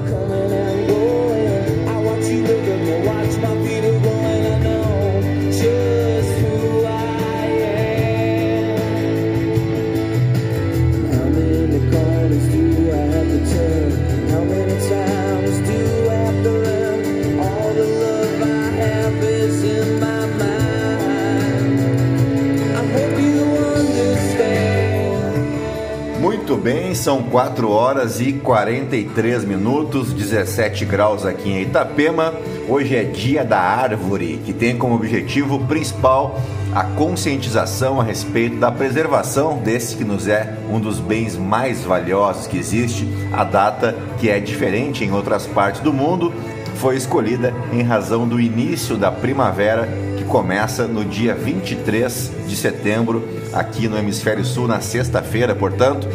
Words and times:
Muito 26.49 26.63
bem, 26.63 26.95
são 26.95 27.25
4 27.25 27.71
horas 27.71 28.23
e 28.23 28.33
43 28.33 29.45
minutos, 29.45 30.15
17 30.15 30.87
graus 30.87 31.27
aqui 31.27 31.51
em 31.51 31.61
Itapema. 31.61 32.33
Hoje 32.67 32.97
é 32.97 33.05
dia 33.05 33.45
da 33.45 33.61
árvore, 33.61 34.41
que 34.47 34.55
tem 34.55 34.75
como 34.79 34.95
objetivo 34.95 35.59
principal 35.67 36.41
a 36.75 36.85
conscientização 36.85 38.01
a 38.01 38.03
respeito 38.03 38.57
da 38.57 38.73
preservação 38.73 39.59
desse 39.59 39.95
que 39.95 40.05
nos 40.05 40.27
é 40.27 40.57
um 40.71 40.81
dos 40.81 41.01
bens 41.01 41.37
mais 41.37 41.84
valiosos 41.84 42.47
que 42.47 42.56
existe. 42.56 43.06
A 43.31 43.45
data 43.45 43.95
que 44.19 44.31
é 44.31 44.41
diferente 44.41 45.05
em 45.05 45.12
outras 45.12 45.47
partes 45.47 45.83
do 45.83 45.93
mundo 45.93 46.33
foi 46.77 46.97
escolhida 46.97 47.53
em 47.75 47.83
razão 47.83 48.27
do 48.27 48.41
início 48.41 48.97
da 48.97 49.12
primavera 49.12 49.87
que 50.17 50.25
começa 50.25 50.87
no 50.87 51.05
dia 51.05 51.34
23 51.34 52.33
de 52.47 52.56
setembro 52.56 53.22
aqui 53.53 53.87
no 53.87 53.99
hemisfério 53.99 54.45
sul 54.45 54.67
na 54.67 54.81
sexta-feira, 54.81 55.55
portanto, 55.55 56.09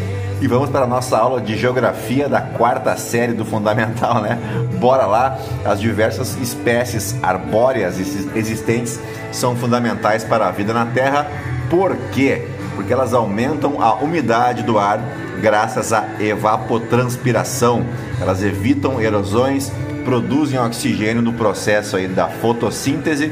e 0.43 0.47
vamos 0.47 0.69
para 0.69 0.83
a 0.83 0.87
nossa 0.87 1.17
aula 1.17 1.39
de 1.39 1.55
geografia 1.55 2.27
da 2.27 2.41
quarta 2.41 2.97
série 2.97 3.31
do 3.31 3.45
Fundamental, 3.45 4.21
né? 4.21 4.37
Bora 4.77 5.05
lá! 5.05 5.37
As 5.63 5.79
diversas 5.79 6.35
espécies 6.35 7.15
arbóreas 7.23 7.97
existentes 8.35 8.99
são 9.31 9.55
fundamentais 9.55 10.25
para 10.25 10.45
a 10.45 10.51
vida 10.51 10.73
na 10.73 10.85
Terra. 10.87 11.25
Por 11.69 11.95
quê? 12.11 12.45
Porque 12.75 12.91
elas 12.91 13.13
aumentam 13.13 13.81
a 13.81 13.93
umidade 13.93 14.63
do 14.63 14.77
ar 14.77 14.99
graças 15.41 15.93
à 15.93 16.09
evapotranspiração. 16.19 17.85
Elas 18.19 18.43
evitam 18.43 18.99
erosões, 18.99 19.71
produzem 20.03 20.59
oxigênio 20.59 21.21
no 21.21 21.31
processo 21.31 21.95
aí 21.95 22.05
da 22.09 22.27
fotossíntese 22.27 23.31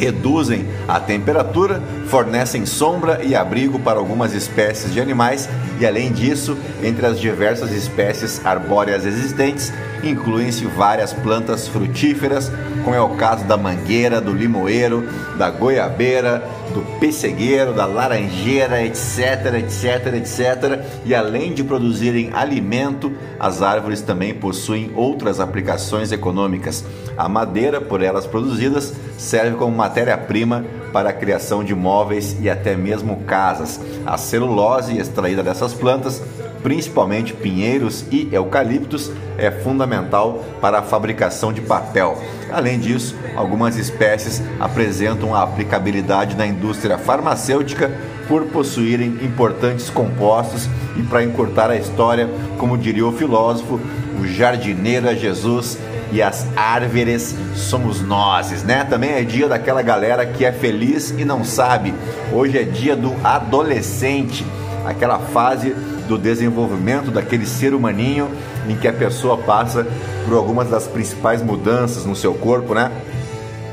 reduzem 0.00 0.66
a 0.88 0.98
temperatura, 0.98 1.82
fornecem 2.06 2.64
sombra 2.64 3.20
e 3.22 3.34
abrigo 3.34 3.78
para 3.78 3.98
algumas 3.98 4.32
espécies 4.32 4.92
de 4.94 5.00
animais 5.00 5.46
e, 5.80 5.86
além 5.86 6.12
disso, 6.12 6.58
entre 6.82 7.06
as 7.06 7.18
diversas 7.18 7.72
espécies 7.72 8.44
arbóreas 8.44 9.06
existentes, 9.06 9.72
incluem-se 10.04 10.66
várias 10.66 11.12
plantas 11.14 11.66
frutíferas, 11.66 12.52
como 12.84 12.94
é 12.94 13.00
o 13.00 13.16
caso 13.16 13.44
da 13.44 13.56
mangueira, 13.56 14.20
do 14.20 14.32
limoeiro, 14.32 15.08
da 15.38 15.48
goiabeira, 15.50 16.46
do 16.74 16.82
pessegueiro, 16.98 17.72
da 17.72 17.86
laranjeira, 17.86 18.82
etc, 18.84 19.54
etc, 19.58 20.14
etc. 20.14 20.84
E 21.04 21.14
além 21.14 21.54
de 21.54 21.64
produzirem 21.64 22.30
alimento, 22.32 23.12
as 23.38 23.62
árvores 23.62 24.02
também 24.02 24.34
possuem 24.34 24.90
outras 24.94 25.40
aplicações 25.40 26.12
econômicas. 26.12 26.84
A 27.16 27.26
madeira, 27.26 27.80
por 27.80 28.02
elas 28.02 28.26
produzidas, 28.26 28.92
serve 29.16 29.56
como 29.56 29.74
matéria-prima 29.74 30.64
para 30.92 31.10
a 31.10 31.12
criação 31.12 31.62
de 31.64 31.74
móveis 31.74 32.36
e 32.40 32.48
até 32.48 32.76
mesmo 32.76 33.18
casas. 33.26 33.80
A 34.06 34.16
celulose 34.16 34.98
extraída 34.98 35.42
dessas 35.42 35.72
plantas 35.74 36.22
principalmente 36.62 37.32
pinheiros 37.32 38.04
e 38.10 38.28
eucaliptos, 38.32 39.10
é 39.38 39.50
fundamental 39.50 40.44
para 40.60 40.78
a 40.78 40.82
fabricação 40.82 41.52
de 41.52 41.60
papel. 41.60 42.18
Além 42.52 42.78
disso, 42.78 43.16
algumas 43.34 43.76
espécies 43.76 44.42
apresentam 44.58 45.34
a 45.34 45.42
aplicabilidade 45.42 46.36
na 46.36 46.46
indústria 46.46 46.98
farmacêutica 46.98 47.90
por 48.28 48.44
possuírem 48.46 49.18
importantes 49.22 49.90
compostos 49.90 50.68
e 50.96 51.02
para 51.02 51.24
encurtar 51.24 51.70
a 51.70 51.76
história, 51.76 52.28
como 52.58 52.78
diria 52.78 53.06
o 53.06 53.12
filósofo, 53.12 53.80
o 54.20 54.26
jardineiro 54.26 55.08
é 55.08 55.16
Jesus 55.16 55.78
e 56.12 56.20
as 56.20 56.46
árvores 56.56 57.34
somos 57.54 58.00
nós, 58.00 58.62
né? 58.64 58.84
Também 58.84 59.10
é 59.10 59.22
dia 59.22 59.48
daquela 59.48 59.82
galera 59.82 60.26
que 60.26 60.44
é 60.44 60.52
feliz 60.52 61.10
e 61.10 61.24
não 61.24 61.44
sabe. 61.44 61.94
Hoje 62.32 62.58
é 62.58 62.62
dia 62.62 62.96
do 62.96 63.14
adolescente, 63.24 64.44
aquela 64.84 65.18
fase 65.18 65.70
do 66.08 66.18
desenvolvimento 66.18 67.10
daquele 67.10 67.46
ser 67.46 67.72
humaninho 67.72 68.28
em 68.68 68.76
que 68.76 68.88
a 68.88 68.92
pessoa 68.92 69.38
passa 69.38 69.86
por 70.26 70.36
algumas 70.36 70.68
das 70.68 70.86
principais 70.86 71.42
mudanças 71.42 72.04
no 72.04 72.16
seu 72.16 72.34
corpo, 72.34 72.74
né? 72.74 72.90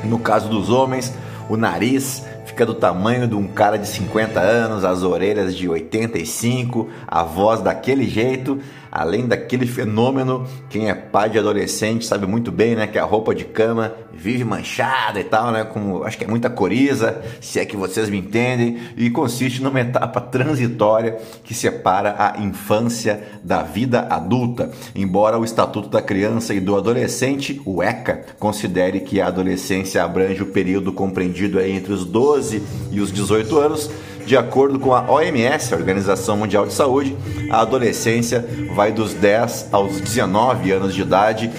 No 0.04 0.20
caso 0.20 0.48
dos 0.48 0.70
homens, 0.70 1.14
o 1.50 1.58
nariz 1.58 2.24
fica 2.46 2.66
do 2.66 2.74
tamanho 2.74 3.28
de 3.28 3.36
um 3.36 3.48
cara 3.48 3.78
de 3.78 3.88
50 3.88 4.40
anos, 4.40 4.86
as 4.86 5.04
orelhas 5.04 5.56
de 5.56 5.68
85, 5.68 6.88
a 7.08 7.24
voz 7.24 7.62
daquele 7.62 8.08
jeito 8.08 8.60
além 8.98 9.28
daquele 9.28 9.68
fenômeno, 9.68 10.48
quem 10.72 10.90
é 10.90 10.96
pai 10.96 11.30
de 11.30 11.38
adolescente 11.38 12.04
sabe 12.04 12.26
muito 12.26 12.52
bem, 12.52 12.76
né, 12.76 12.88
que 12.88 12.98
a 12.98 13.04
roupa 13.04 13.36
de 13.36 13.46
cama 13.46 13.94
vive 14.12 14.44
manchada 14.44 15.20
e 15.20 15.24
tal, 15.24 15.52
né, 15.52 15.64
como 15.64 16.04
acho 16.04 16.18
que 16.18 16.24
é 16.24 16.28
muita 16.28 16.50
coriza, 16.50 17.22
se 17.40 17.60
é 17.60 17.66
que 17.66 17.78
vocês 17.78 18.10
me 18.10 18.18
entendem, 18.18 18.80
e 18.98 19.12
consiste 19.12 19.62
numa 19.62 19.80
etapa 19.80 20.20
transitória 20.20 21.16
que 21.44 21.54
separa 21.54 22.16
a 22.18 22.42
infância 22.42 23.22
da 23.44 23.62
vida 23.62 24.08
adulta. 24.10 24.72
Embora 24.96 25.38
o 25.38 25.46
Estatuto 25.46 25.90
da 25.90 26.02
Criança 26.02 26.56
e 26.56 26.60
do 26.60 26.76
Adolescente, 26.76 27.62
o 27.66 27.84
ECA, 27.84 28.26
considere 28.40 29.02
que 29.02 29.22
a 29.22 29.28
adolescência 29.28 30.04
abrange 30.04 30.42
o 30.42 30.48
período 30.48 30.92
compreendido 30.92 31.62
entre 31.62 31.94
os 31.94 32.04
12 32.04 32.64
e 32.92 33.00
os 33.00 33.12
18 33.12 33.60
anos, 33.60 33.92
de 34.28 34.36
acordo 34.36 34.78
com 34.78 34.94
a 34.94 35.10
OMS, 35.10 35.74
a 35.74 35.78
Organização 35.78 36.36
Mundial 36.36 36.66
de 36.66 36.74
Saúde, 36.74 37.16
a 37.50 37.62
adolescência 37.62 38.46
vai 38.76 38.92
dos 38.92 39.14
10 39.14 39.70
aos 39.72 40.02
19 40.02 40.70
anos 40.70 40.94
de 40.94 41.02
idade. 41.02 41.50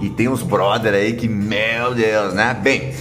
E 0.00 0.08
tem 0.08 0.28
uns 0.28 0.40
brother 0.40 0.94
aí 0.94 1.14
que, 1.14 1.26
meu 1.28 1.92
Deus, 1.94 2.32
né? 2.32 2.56
Bem, 2.62 2.94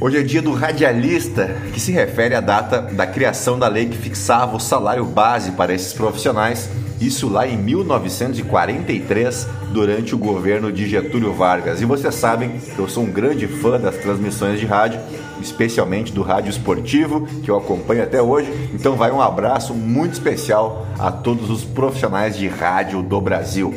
Hoje 0.00 0.18
é 0.18 0.22
dia 0.22 0.42
do 0.42 0.52
radialista, 0.52 1.56
que 1.72 1.80
se 1.80 1.92
refere 1.92 2.34
à 2.34 2.40
data 2.40 2.82
da 2.82 3.06
criação 3.06 3.58
da 3.58 3.68
lei 3.68 3.86
que 3.86 3.96
fixava 3.96 4.56
o 4.56 4.60
salário 4.60 5.04
base 5.04 5.52
para 5.52 5.72
esses 5.72 5.94
profissionais, 5.94 6.68
isso 7.00 7.28
lá 7.28 7.46
em 7.46 7.56
1943, 7.56 9.46
durante 9.72 10.14
o 10.14 10.18
governo 10.18 10.72
de 10.72 10.88
Getúlio 10.88 11.32
Vargas. 11.32 11.80
E 11.80 11.84
vocês 11.84 12.14
sabem 12.14 12.58
que 12.58 12.78
eu 12.78 12.88
sou 12.88 13.04
um 13.04 13.10
grande 13.10 13.46
fã 13.46 13.78
das 13.78 13.96
transmissões 13.96 14.60
de 14.60 14.66
rádio 14.66 15.00
especialmente 15.40 16.12
do 16.12 16.22
rádio 16.22 16.50
esportivo, 16.50 17.26
que 17.42 17.50
eu 17.50 17.56
acompanho 17.56 18.02
até 18.02 18.20
hoje. 18.20 18.50
Então 18.72 18.96
vai 18.96 19.10
um 19.10 19.20
abraço 19.20 19.74
muito 19.74 20.14
especial 20.14 20.86
a 20.98 21.10
todos 21.10 21.50
os 21.50 21.64
profissionais 21.64 22.36
de 22.36 22.48
rádio 22.48 23.02
do 23.02 23.20
Brasil. 23.20 23.74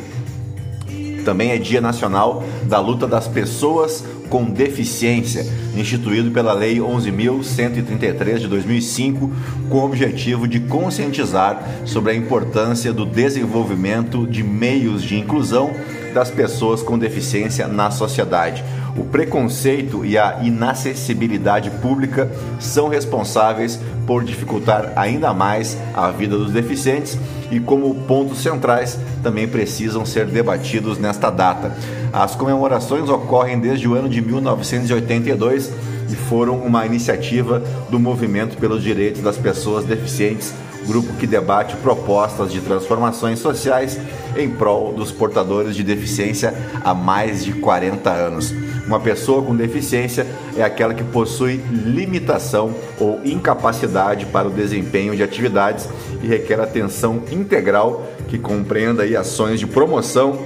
Também 1.24 1.50
é 1.50 1.58
Dia 1.58 1.80
Nacional 1.80 2.42
da 2.62 2.80
Luta 2.80 3.06
das 3.06 3.28
Pessoas 3.28 4.02
com 4.28 4.44
Deficiência, 4.44 5.46
instituído 5.76 6.30
pela 6.30 6.52
Lei 6.52 6.76
11.133 6.76 8.38
de 8.38 8.48
2005, 8.48 9.30
com 9.68 9.78
o 9.78 9.84
objetivo 9.84 10.46
de 10.46 10.60
conscientizar 10.60 11.62
sobre 11.84 12.12
a 12.12 12.14
importância 12.14 12.92
do 12.92 13.06
desenvolvimento 13.06 14.26
de 14.26 14.42
meios 14.42 15.02
de 15.02 15.16
inclusão 15.16 15.72
das 16.12 16.30
pessoas 16.30 16.82
com 16.82 16.98
deficiência 16.98 17.68
na 17.68 17.90
sociedade. 17.90 18.64
O 18.98 19.04
preconceito 19.04 20.04
e 20.04 20.18
a 20.18 20.40
inacessibilidade 20.42 21.70
pública 21.70 22.28
são 22.58 22.88
responsáveis 22.88 23.78
por 24.04 24.24
dificultar 24.24 24.92
ainda 24.96 25.32
mais 25.32 25.78
a 25.94 26.10
vida 26.10 26.36
dos 26.36 26.50
deficientes 26.50 27.16
e, 27.48 27.60
como 27.60 27.94
pontos 28.06 28.38
centrais, 28.38 28.98
também 29.22 29.46
precisam 29.46 30.04
ser 30.04 30.26
debatidos 30.26 30.98
nesta 30.98 31.30
data. 31.30 31.76
As 32.12 32.34
comemorações 32.34 33.08
ocorrem 33.08 33.60
desde 33.60 33.86
o 33.86 33.94
ano 33.94 34.08
de 34.08 34.20
1982 34.20 35.70
e 36.10 36.16
foram 36.16 36.56
uma 36.56 36.84
iniciativa 36.84 37.62
do 37.88 38.00
Movimento 38.00 38.56
pelos 38.56 38.82
Direitos 38.82 39.22
das 39.22 39.36
Pessoas 39.36 39.84
Deficientes 39.84 40.52
grupo 40.88 41.12
que 41.14 41.26
debate 41.26 41.76
propostas 41.76 42.50
de 42.50 42.62
transformações 42.62 43.38
sociais 43.38 44.00
em 44.36 44.48
prol 44.48 44.94
dos 44.94 45.12
portadores 45.12 45.76
de 45.76 45.82
deficiência 45.82 46.54
há 46.82 46.94
mais 46.94 47.44
de 47.44 47.52
40 47.52 48.10
anos. 48.10 48.54
Uma 48.88 48.98
pessoa 48.98 49.42
com 49.42 49.54
deficiência 49.54 50.26
é 50.56 50.62
aquela 50.62 50.94
que 50.94 51.04
possui 51.04 51.60
limitação 51.70 52.74
ou 52.98 53.20
incapacidade 53.22 54.24
para 54.24 54.48
o 54.48 54.50
desempenho 54.50 55.14
de 55.14 55.22
atividades 55.22 55.86
e 56.22 56.26
requer 56.26 56.58
atenção 56.58 57.22
integral 57.30 58.10
que 58.28 58.38
compreenda 58.38 59.02
aí 59.02 59.14
ações 59.14 59.60
de 59.60 59.66
promoção, 59.66 60.38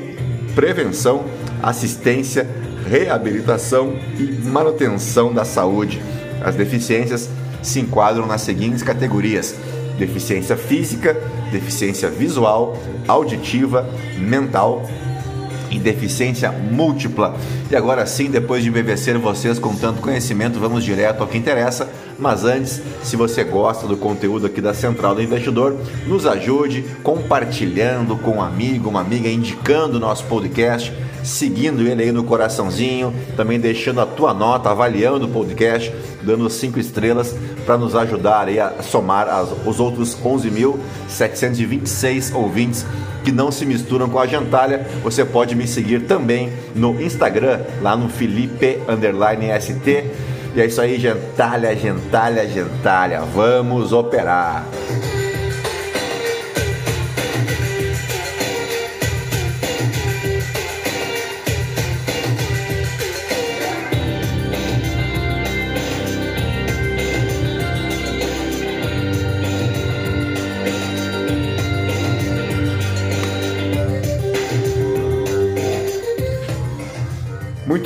prevenção, 0.57 1.25
assistência, 1.63 2.45
reabilitação 2.91 3.95
e 4.19 4.25
manutenção 4.49 5.33
da 5.33 5.45
saúde. 5.45 6.03
As 6.45 6.57
deficiências 6.57 7.31
se 7.63 7.79
enquadram 7.79 8.27
nas 8.27 8.43
seguintes 8.43 8.83
categorias: 8.83 9.55
deficiência 9.97 10.57
física, 10.57 11.17
deficiência 11.53 12.11
visual, 12.11 12.77
auditiva, 13.07 13.89
mental 14.19 14.85
e 15.73 15.79
deficiência 15.79 16.53
múltipla. 16.53 17.35
E 17.71 17.77
agora 17.77 18.05
sim, 18.07 18.31
depois 18.31 18.63
de 18.63 18.69
embevecer 18.69 19.19
vocês 19.19 19.59
com 19.59 19.75
tanto 19.75 20.01
conhecimento, 20.01 20.59
vamos 20.59 20.85
direto 20.85 21.23
ao 21.23 21.27
que 21.27 21.39
interessa. 21.39 21.89
Mas 22.19 22.45
antes, 22.45 22.81
se 23.03 23.17
você 23.17 23.43
gosta 23.43 23.87
do 23.87 23.97
conteúdo 23.97 24.47
aqui 24.47 24.61
da 24.61 24.75
Central 24.75 25.15
do 25.15 25.23
Investidor, 25.23 25.77
nos 26.07 26.27
ajude 26.27 26.85
compartilhando 27.03 28.17
com 28.17 28.37
um 28.37 28.43
amigo, 28.43 28.91
uma 28.91 29.01
amiga, 29.01 29.29
indicando 29.29 29.97
o 29.97 30.01
nosso 30.01 30.25
podcast 30.25 30.93
seguindo 31.23 31.87
ele 31.87 32.03
aí 32.03 32.11
no 32.13 32.25
coraçãozinho, 32.25 33.15
também 33.37 33.61
deixando 33.61 34.01
a 34.01 34.07
tua 34.07 34.35
nota, 34.35 34.71
avaliando 34.71 35.27
o 35.27 35.29
podcast, 35.29 35.95
dando 36.23 36.51
cinco 36.51 36.79
estrelas 36.79 37.35
para 37.65 37.79
nos 37.79 37.95
ajudar 37.95 38.49
aí 38.49 38.59
a 38.59 38.83
somar 38.83 39.29
as, 39.29 39.51
os 39.67 39.79
outros 39.81 40.17
11.726 40.17 42.35
ouvintes 42.35 42.85
que 43.25 43.31
não 43.31 43.53
se 43.53 43.65
misturam 43.65 44.09
com 44.09 44.19
a 44.19 44.27
gentalha. 44.27 44.85
Você 45.03 45.25
pode 45.25 45.55
me 45.55 45.67
seguir 45.67 46.03
também 46.03 46.53
no 46.75 47.01
Instagram, 47.01 47.61
lá 47.81 47.97
no 47.97 48.09
Felipe 48.09 48.79
ST. 49.61 50.11
E 50.55 50.61
é 50.61 50.67
isso 50.67 50.81
aí, 50.81 50.99
gentalha, 50.99 51.75
gentalha, 51.75 52.47
gentalha. 52.47 53.23
Vamos 53.23 53.93
operar. 53.93 54.67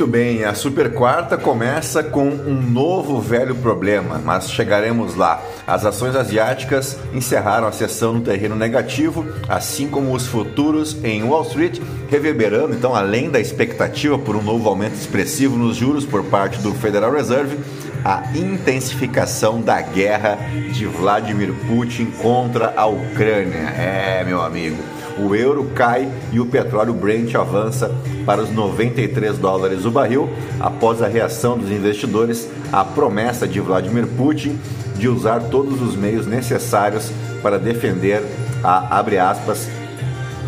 Muito 0.06 0.18
bem, 0.18 0.44
a 0.44 0.54
Super 0.54 0.94
Quarta 0.94 1.36
começa 1.36 2.00
com 2.00 2.28
um 2.28 2.62
novo 2.62 3.20
velho 3.20 3.56
problema, 3.56 4.22
mas 4.24 4.48
chegaremos 4.48 5.16
lá. 5.16 5.42
As 5.66 5.84
ações 5.84 6.14
asiáticas 6.14 6.96
encerraram 7.12 7.66
a 7.66 7.72
sessão 7.72 8.12
no 8.12 8.20
terreno 8.20 8.54
negativo, 8.54 9.26
assim 9.48 9.88
como 9.88 10.14
os 10.14 10.24
futuros 10.28 10.96
em 11.02 11.24
Wall 11.24 11.42
Street, 11.42 11.80
reverberando 12.08 12.76
então 12.76 12.94
além 12.94 13.30
da 13.30 13.40
expectativa 13.40 14.16
por 14.16 14.36
um 14.36 14.42
novo 14.42 14.68
aumento 14.68 14.94
expressivo 14.94 15.56
nos 15.56 15.76
juros 15.76 16.04
por 16.04 16.22
parte 16.26 16.60
do 16.60 16.72
Federal 16.72 17.10
Reserve, 17.10 17.58
a 18.04 18.30
intensificação 18.32 19.60
da 19.60 19.80
guerra 19.80 20.38
de 20.72 20.86
Vladimir 20.86 21.52
Putin 21.66 22.12
contra 22.22 22.74
a 22.76 22.86
Ucrânia. 22.86 23.74
É, 23.76 24.22
meu 24.24 24.40
amigo 24.40 24.95
o 25.18 25.34
euro 25.34 25.70
cai 25.74 26.08
e 26.32 26.40
o 26.40 26.46
petróleo 26.46 26.92
Brent 26.92 27.34
avança 27.34 27.90
para 28.24 28.42
os 28.42 28.50
93 28.50 29.38
dólares 29.38 29.84
o 29.84 29.90
barril 29.90 30.28
após 30.60 31.02
a 31.02 31.06
reação 31.06 31.56
dos 31.56 31.70
investidores 31.70 32.48
à 32.72 32.84
promessa 32.84 33.46
de 33.46 33.60
Vladimir 33.60 34.06
Putin 34.06 34.58
de 34.96 35.08
usar 35.08 35.40
todos 35.44 35.80
os 35.80 35.96
meios 35.96 36.26
necessários 36.26 37.10
para 37.42 37.58
defender 37.58 38.22
a 38.62 38.98
aspas 39.18 39.68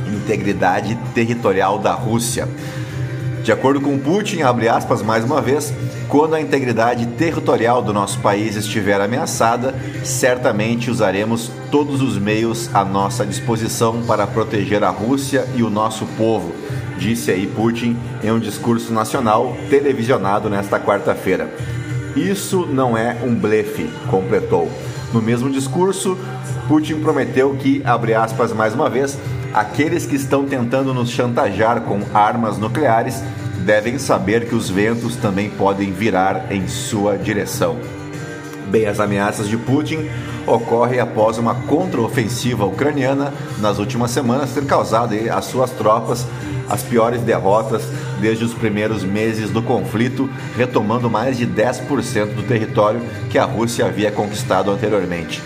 integridade 0.06 0.98
territorial 1.14 1.78
da 1.78 1.92
Rússia. 1.92 2.48
De 3.42 3.52
acordo 3.52 3.80
com 3.80 3.98
Putin, 3.98 4.42
aspas 4.68 5.02
mais 5.02 5.24
uma 5.24 5.40
vez, 5.40 5.72
quando 6.08 6.34
a 6.34 6.40
integridade 6.40 7.06
territorial 7.06 7.82
do 7.82 7.92
nosso 7.92 8.18
país 8.20 8.56
estiver 8.56 8.98
ameaçada, 8.98 9.74
certamente 10.02 10.90
usaremos 10.90 11.50
todos 11.70 12.00
os 12.00 12.16
meios 12.18 12.74
à 12.74 12.82
nossa 12.82 13.26
disposição 13.26 14.02
para 14.06 14.26
proteger 14.26 14.82
a 14.82 14.88
Rússia 14.88 15.46
e 15.54 15.62
o 15.62 15.68
nosso 15.68 16.06
povo, 16.16 16.54
disse 16.98 17.30
aí 17.30 17.46
Putin 17.46 17.96
em 18.24 18.32
um 18.32 18.38
discurso 18.38 18.92
nacional 18.92 19.54
televisionado 19.68 20.48
nesta 20.48 20.80
quarta-feira. 20.80 21.52
Isso 22.16 22.66
não 22.66 22.96
é 22.96 23.18
um 23.22 23.34
blefe, 23.34 23.90
completou. 24.10 24.70
No 25.12 25.20
mesmo 25.20 25.50
discurso, 25.50 26.18
Putin 26.66 27.00
prometeu 27.00 27.54
que, 27.54 27.82
abre 27.84 28.14
aspas 28.14 28.52
mais 28.52 28.74
uma 28.74 28.88
vez, 28.88 29.18
aqueles 29.52 30.06
que 30.06 30.16
estão 30.16 30.46
tentando 30.46 30.92
nos 30.94 31.10
chantagear 31.10 31.82
com 31.82 32.00
armas 32.14 32.56
nucleares 32.56 33.22
devem 33.68 33.98
saber 33.98 34.48
que 34.48 34.54
os 34.54 34.70
ventos 34.70 35.14
também 35.16 35.50
podem 35.50 35.92
virar 35.92 36.50
em 36.50 36.66
sua 36.66 37.18
direção. 37.18 37.78
Bem, 38.68 38.86
as 38.86 38.98
ameaças 38.98 39.46
de 39.46 39.58
Putin 39.58 40.08
ocorrem 40.46 41.00
após 41.00 41.36
uma 41.36 41.54
contraofensiva 41.54 42.64
ucraniana 42.64 43.30
nas 43.58 43.78
últimas 43.78 44.10
semanas 44.10 44.54
ter 44.54 44.64
causado 44.64 45.14
às 45.30 45.44
suas 45.44 45.70
tropas 45.70 46.26
as 46.66 46.82
piores 46.82 47.20
derrotas 47.20 47.82
desde 48.18 48.42
os 48.42 48.54
primeiros 48.54 49.04
meses 49.04 49.50
do 49.50 49.62
conflito, 49.62 50.30
retomando 50.56 51.10
mais 51.10 51.36
de 51.36 51.46
10% 51.46 52.34
do 52.34 52.44
território 52.44 53.02
que 53.28 53.36
a 53.36 53.44
Rússia 53.44 53.84
havia 53.84 54.10
conquistado 54.10 54.70
anteriormente. 54.70 55.42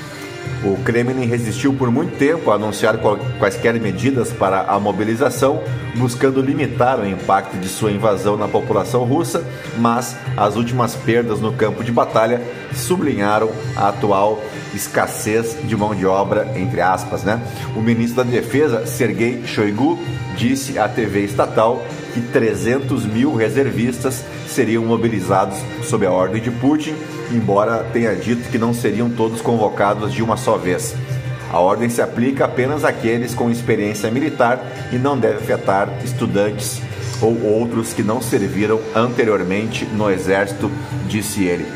O 0.65 0.77
Kremlin 0.85 1.27
resistiu 1.27 1.73
por 1.75 1.91
muito 1.91 2.17
tempo 2.17 2.51
a 2.51 2.55
anunciar 2.55 2.97
quaisquer 3.39 3.81
medidas 3.81 4.33
para 4.33 4.63
a 4.63 4.79
mobilização, 4.79 5.61
buscando 5.97 6.41
limitar 6.41 7.01
o 7.01 7.07
impacto 7.07 7.57
de 7.59 7.69
sua 7.69 7.91
invasão 7.91 8.37
na 8.37 8.47
população 8.47 9.03
russa, 9.03 9.45
mas 9.79 10.17
as 10.37 10.55
últimas 10.55 10.95
perdas 10.95 11.41
no 11.41 11.53
campo 11.53 11.83
de 11.83 11.91
batalha 11.91 12.41
sublinharam 12.73 13.51
a 13.77 13.89
atual 13.89 14.41
escassez 14.73 15.57
de 15.65 15.77
mão 15.77 15.95
de 15.95 16.07
obra, 16.07 16.53
entre 16.57 16.81
aspas. 16.81 17.25
Né? 17.25 17.41
O 17.75 17.81
ministro 17.81 18.23
da 18.23 18.31
Defesa, 18.31 18.87
Sergei 18.87 19.43
Shoigu, 19.45 19.99
disse 20.37 20.79
à 20.79 20.89
TV 20.89 21.25
estatal 21.25 21.85
que 22.15 22.21
300 22.21 23.07
mil 23.07 23.35
reservistas 23.35 24.23
seriam 24.47 24.85
mobilizados 24.85 25.59
sob 25.85 26.07
a 26.07 26.11
ordem 26.11 26.43
de 26.43 26.51
Putin 26.51 26.95
embora 27.35 27.85
tenha 27.93 28.15
dito 28.15 28.49
que 28.51 28.59
não 28.59 28.75
seriam 28.75 29.11
todos 29.11 29.41
convocados 29.41 30.13
de 30.13 30.23
uma 30.23 30.37
só 30.37 30.57
vez. 30.57 30.95
A 31.51 31.59
ordem 31.59 31.89
se 31.89 32.01
aplica 32.01 32.45
apenas 32.45 32.85
àqueles 32.85 33.35
com 33.35 33.51
experiência 33.51 34.11
militar 34.11 34.61
e 34.91 34.97
não 34.97 35.19
deve 35.19 35.39
afetar 35.39 35.89
estudantes 36.03 36.81
ou 37.21 37.41
outros 37.43 37.93
que 37.93 38.03
não 38.03 38.21
serviram 38.21 38.81
anteriormente 38.95 39.85
no 39.85 40.11
exército, 40.11 40.71
disse 41.07 41.45
ele. 41.45 41.67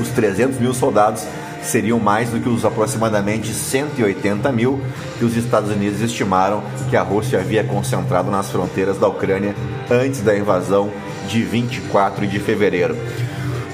Os 0.00 0.08
300 0.08 0.60
mil 0.60 0.74
soldados 0.74 1.24
seriam 1.64 1.98
mais 1.98 2.30
do 2.30 2.40
que 2.40 2.48
os 2.48 2.64
aproximadamente 2.64 3.52
180 3.52 4.50
mil 4.52 4.80
que 5.18 5.24
os 5.24 5.36
Estados 5.36 5.70
Unidos 5.70 6.00
estimaram 6.00 6.62
que 6.90 6.96
a 6.96 7.02
Rússia 7.02 7.40
havia 7.40 7.64
concentrado 7.64 8.30
nas 8.30 8.50
fronteiras 8.50 8.98
da 8.98 9.08
Ucrânia 9.08 9.54
antes 9.90 10.20
da 10.20 10.36
invasão 10.36 10.90
de 11.28 11.42
24 11.42 12.26
de 12.26 12.38
fevereiro. 12.38 12.96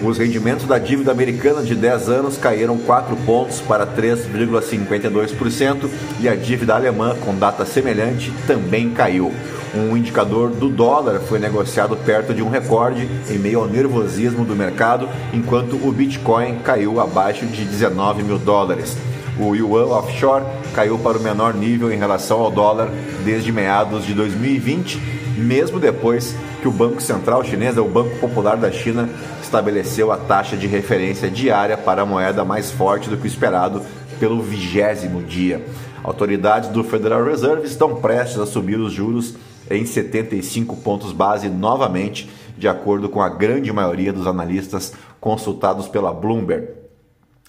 Os 0.02 0.16
rendimentos 0.16 0.64
da 0.64 0.78
dívida 0.78 1.12
americana 1.12 1.62
de 1.62 1.74
10 1.74 2.08
anos 2.08 2.38
caíram 2.38 2.78
4 2.78 3.14
pontos 3.26 3.60
para 3.60 3.86
3,52% 3.86 5.90
e 6.20 6.28
a 6.28 6.34
dívida 6.34 6.74
alemã, 6.74 7.14
com 7.20 7.36
data 7.36 7.66
semelhante, 7.66 8.32
também 8.46 8.90
caiu. 8.90 9.30
Um 9.74 9.96
indicador 9.96 10.50
do 10.50 10.68
dólar 10.68 11.20
foi 11.20 11.38
negociado 11.38 11.96
perto 11.96 12.34
de 12.34 12.42
um 12.42 12.50
recorde 12.50 13.08
em 13.28 13.38
meio 13.38 13.60
ao 13.60 13.68
nervosismo 13.68 14.44
do 14.44 14.56
mercado, 14.56 15.08
enquanto 15.32 15.76
o 15.76 15.92
Bitcoin 15.92 16.58
caiu 16.58 17.00
abaixo 17.00 17.46
de 17.46 17.64
19 17.64 18.22
mil 18.22 18.38
dólares. 18.38 18.96
O 19.38 19.54
yuan 19.54 19.86
offshore 19.86 20.44
caiu 20.74 20.98
para 20.98 21.16
o 21.16 21.22
menor 21.22 21.54
nível 21.54 21.92
em 21.92 21.96
relação 21.96 22.40
ao 22.40 22.50
dólar 22.50 22.90
desde 23.24 23.52
meados 23.52 24.04
de 24.04 24.12
2020 24.12 25.20
mesmo 25.40 25.80
depois 25.80 26.34
que 26.60 26.68
o 26.68 26.72
Banco 26.72 27.00
Central 27.00 27.42
Chinês, 27.42 27.78
o 27.78 27.84
Banco 27.84 28.16
Popular 28.18 28.56
da 28.56 28.70
China, 28.70 29.08
estabeleceu 29.42 30.12
a 30.12 30.16
taxa 30.16 30.56
de 30.56 30.66
referência 30.66 31.30
diária 31.30 31.76
para 31.76 32.02
a 32.02 32.06
moeda 32.06 32.44
mais 32.44 32.70
forte 32.70 33.08
do 33.08 33.16
que 33.16 33.24
o 33.24 33.26
esperado 33.26 33.82
pelo 34.18 34.42
vigésimo 34.42 35.22
dia. 35.22 35.64
Autoridades 36.04 36.68
do 36.68 36.84
Federal 36.84 37.24
Reserve 37.24 37.66
estão 37.66 37.96
prestes 37.96 38.38
a 38.38 38.46
subir 38.46 38.78
os 38.78 38.92
juros 38.92 39.34
em 39.70 39.86
75 39.86 40.76
pontos 40.78 41.12
base 41.12 41.48
novamente, 41.48 42.28
de 42.58 42.68
acordo 42.68 43.08
com 43.08 43.22
a 43.22 43.28
grande 43.28 43.72
maioria 43.72 44.12
dos 44.12 44.26
analistas 44.26 44.92
consultados 45.20 45.86
pela 45.86 46.12
Bloomberg. 46.12 46.68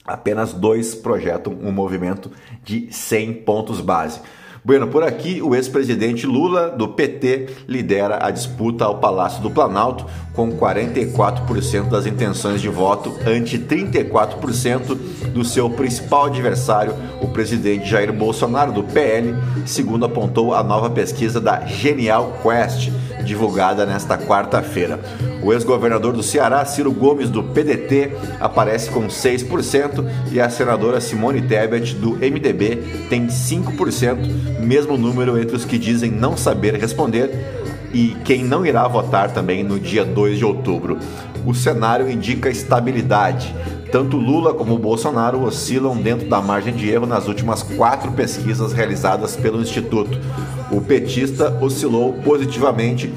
Apenas 0.05 0.53
dois 0.53 0.95
projetam 0.95 1.53
um 1.53 1.71
movimento 1.71 2.31
de 2.63 2.91
100 2.91 3.33
pontos 3.43 3.81
base. 3.81 4.21
Bueno, 4.63 4.87
por 4.87 5.03
aqui 5.03 5.41
o 5.41 5.55
ex-presidente 5.55 6.27
Lula 6.27 6.69
do 6.69 6.89
PT 6.89 7.47
lidera 7.67 8.19
a 8.21 8.29
disputa 8.29 8.85
ao 8.85 8.99
Palácio 8.99 9.41
do 9.41 9.49
Planalto 9.49 10.05
com 10.35 10.51
44% 10.51 11.89
das 11.89 12.05
intenções 12.05 12.61
de 12.61 12.69
voto 12.69 13.11
ante 13.25 13.57
34% 13.57 14.95
do 15.33 15.43
seu 15.43 15.67
principal 15.67 16.25
adversário, 16.25 16.93
o 17.21 17.27
presidente 17.29 17.89
Jair 17.89 18.13
Bolsonaro 18.13 18.71
do 18.71 18.83
PL, 18.83 19.33
segundo 19.65 20.05
apontou 20.05 20.53
a 20.53 20.61
nova 20.61 20.91
pesquisa 20.91 21.41
da 21.41 21.65
Genial 21.65 22.37
Quest, 22.43 22.91
divulgada 23.25 23.83
nesta 23.85 24.15
quarta-feira. 24.15 24.99
O 25.43 25.51
ex-governador 25.51 26.13
do 26.13 26.21
Ceará, 26.21 26.63
Ciro 26.65 26.91
Gomes, 26.91 27.29
do 27.29 27.43
PDT, 27.43 28.11
aparece 28.39 28.89
com 28.91 29.07
6% 29.07 30.05
e 30.31 30.39
a 30.39 30.49
senadora 30.49 31.01
Simone 31.01 31.41
Tebet, 31.41 31.95
do 31.95 32.11
MDB, 32.11 33.07
tem 33.09 33.27
5%, 33.27 34.59
mesmo 34.59 34.97
número 34.97 35.39
entre 35.39 35.55
os 35.55 35.65
que 35.65 35.79
dizem 35.79 36.11
não 36.11 36.37
saber 36.37 36.75
responder 36.75 37.31
e 37.93 38.15
quem 38.23 38.43
não 38.43 38.65
irá 38.65 38.87
votar 38.87 39.33
também 39.33 39.63
no 39.63 39.79
dia 39.79 40.05
2 40.05 40.37
de 40.37 40.45
outubro. 40.45 40.97
O 41.45 41.53
cenário 41.53 42.09
indica 42.09 42.49
estabilidade. 42.49 43.53
Tanto 43.91 44.15
Lula 44.15 44.53
como 44.53 44.77
Bolsonaro 44.77 45.43
oscilam 45.43 45.97
dentro 45.97 46.29
da 46.29 46.39
margem 46.39 46.73
de 46.73 46.89
erro 46.89 47.05
nas 47.05 47.27
últimas 47.27 47.61
quatro 47.61 48.11
pesquisas 48.11 48.71
realizadas 48.71 49.35
pelo 49.35 49.59
Instituto. 49.59 50.17
O 50.71 50.79
petista 50.79 51.57
oscilou 51.59 52.13
positivamente 52.23 53.11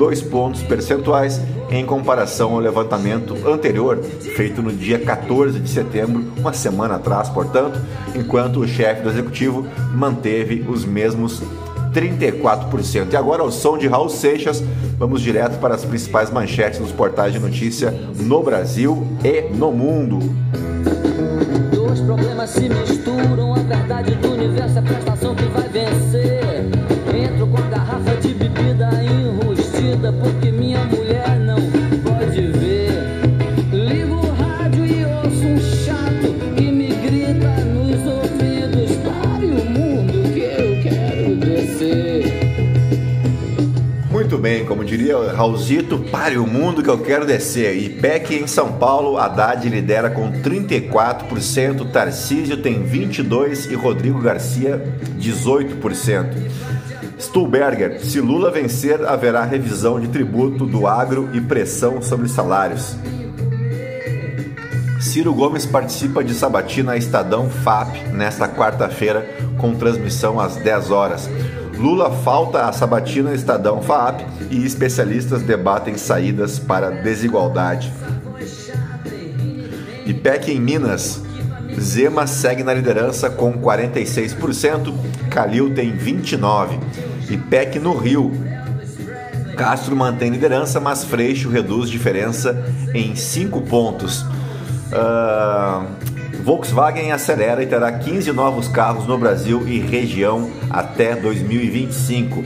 dois 0.00 0.22
pontos 0.22 0.62
percentuais 0.62 1.38
em 1.68 1.84
comparação 1.84 2.54
ao 2.54 2.58
levantamento 2.58 3.36
anterior, 3.46 3.98
feito 4.34 4.62
no 4.62 4.72
dia 4.72 4.98
14 4.98 5.60
de 5.60 5.68
setembro, 5.68 6.24
uma 6.38 6.54
semana 6.54 6.94
atrás, 6.94 7.28
portanto, 7.28 7.78
enquanto 8.16 8.60
o 8.60 8.66
chefe 8.66 9.02
do 9.02 9.10
executivo 9.10 9.66
manteve 9.92 10.64
os 10.66 10.86
mesmos 10.86 11.42
34%. 11.92 13.12
E 13.12 13.16
agora, 13.16 13.42
ao 13.42 13.52
som 13.52 13.76
de 13.76 13.86
Raul 13.86 14.08
Seixas, 14.08 14.64
vamos 14.98 15.20
direto 15.20 15.60
para 15.60 15.74
as 15.74 15.84
principais 15.84 16.30
manchetes 16.30 16.78
dos 16.80 16.92
portais 16.92 17.34
de 17.34 17.38
notícia 17.38 17.90
no 18.16 18.42
Brasil 18.42 19.06
e 19.22 19.54
no 19.54 19.70
mundo. 19.70 20.18
Dois 21.74 22.00
problemas 22.00 22.48
se 22.48 22.70
misturam, 22.70 23.52
a 23.52 23.58
verdade 23.58 24.14
do 24.14 24.32
universo 24.32 24.78
é 24.78 24.82
enrustida 30.10 30.12
porque 30.12 30.50
minha 30.50 30.84
mulher 30.84 31.38
não 31.38 31.60
pode 32.02 32.46
ver. 32.52 32.90
Ligo 33.72 34.14
o 34.14 34.30
rádio 34.32 34.84
e 34.84 35.04
ouço 35.04 35.46
um 35.46 35.60
chato 35.84 36.34
que 36.56 36.70
me 36.70 36.88
grita 36.88 37.64
nos 37.64 38.06
ouvidos: 38.06 38.96
pare 38.98 39.46
o 39.46 39.64
mundo 39.64 40.32
que 40.32 40.40
eu 40.40 40.82
quero 40.82 41.36
descer. 41.36 42.40
Muito 44.10 44.36
bem, 44.38 44.64
como 44.64 44.84
diria 44.84 45.32
Raulzito, 45.32 45.98
pare 46.10 46.36
o 46.36 46.46
mundo 46.46 46.82
que 46.82 46.90
eu 46.90 46.98
quero 46.98 47.24
descer. 47.24 47.76
E 47.76 47.88
PEC 47.88 48.34
em 48.34 48.46
São 48.46 48.72
Paulo, 48.72 49.16
Haddad 49.16 49.68
lidera 49.68 50.10
com 50.10 50.30
34%, 50.32 51.90
Tarcísio 51.90 52.56
tem 52.58 52.82
22% 52.82 53.70
e 53.70 53.74
Rodrigo 53.74 54.20
Garcia 54.20 54.82
18%. 55.18 56.49
Stuhlberger, 57.20 58.00
se 58.02 58.18
Lula 58.18 58.50
vencer, 58.50 59.04
haverá 59.04 59.44
revisão 59.44 60.00
de 60.00 60.08
tributo 60.08 60.64
do 60.64 60.86
agro 60.86 61.28
e 61.34 61.40
pressão 61.40 62.00
sobre 62.00 62.28
salários. 62.28 62.96
Ciro 64.98 65.34
Gomes 65.34 65.66
participa 65.66 66.24
de 66.24 66.32
sabatina 66.32 66.96
Estadão 66.96 67.50
FAP 67.50 67.94
nesta 68.12 68.48
quarta-feira, 68.48 69.28
com 69.58 69.74
transmissão 69.74 70.40
às 70.40 70.56
10 70.56 70.90
horas. 70.90 71.30
Lula 71.76 72.10
falta 72.10 72.64
a 72.64 72.72
sabatina 72.72 73.34
Estadão 73.34 73.82
FAP 73.82 74.22
e 74.50 74.64
especialistas 74.64 75.42
debatem 75.42 75.98
saídas 75.98 76.58
para 76.58 76.90
desigualdade. 76.90 77.92
IPEC 80.06 80.52
em 80.52 80.60
Minas. 80.60 81.22
Zema 81.78 82.26
segue 82.26 82.62
na 82.62 82.74
liderança 82.74 83.30
com 83.30 83.52
46%, 83.52 84.92
Calil 85.30 85.72
tem 85.72 85.96
29%. 85.96 87.09
IPEC 87.30 87.78
no 87.78 87.96
Rio. 87.96 88.32
Castro 89.56 89.94
mantém 89.94 90.30
liderança, 90.30 90.80
mas 90.80 91.04
Freixo 91.04 91.48
reduz 91.50 91.90
diferença 91.90 92.64
em 92.94 93.14
5 93.14 93.60
pontos. 93.62 94.22
Uh, 94.92 95.84
Volkswagen 96.42 97.12
acelera 97.12 97.62
e 97.62 97.66
terá 97.66 97.92
15 97.92 98.32
novos 98.32 98.66
carros 98.68 99.06
no 99.06 99.18
Brasil 99.18 99.68
e 99.68 99.78
região 99.78 100.50
até 100.70 101.14
2025. 101.14 102.42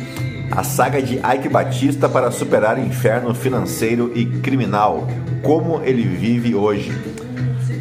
A 0.50 0.62
saga 0.62 1.00
de 1.00 1.14
Ike 1.14 1.48
Batista 1.48 2.08
para 2.08 2.30
superar 2.30 2.78
inferno 2.78 3.34
financeiro 3.34 4.12
e 4.14 4.26
criminal. 4.26 5.08
Como 5.42 5.80
ele 5.84 6.02
vive 6.02 6.54
hoje. 6.54 6.92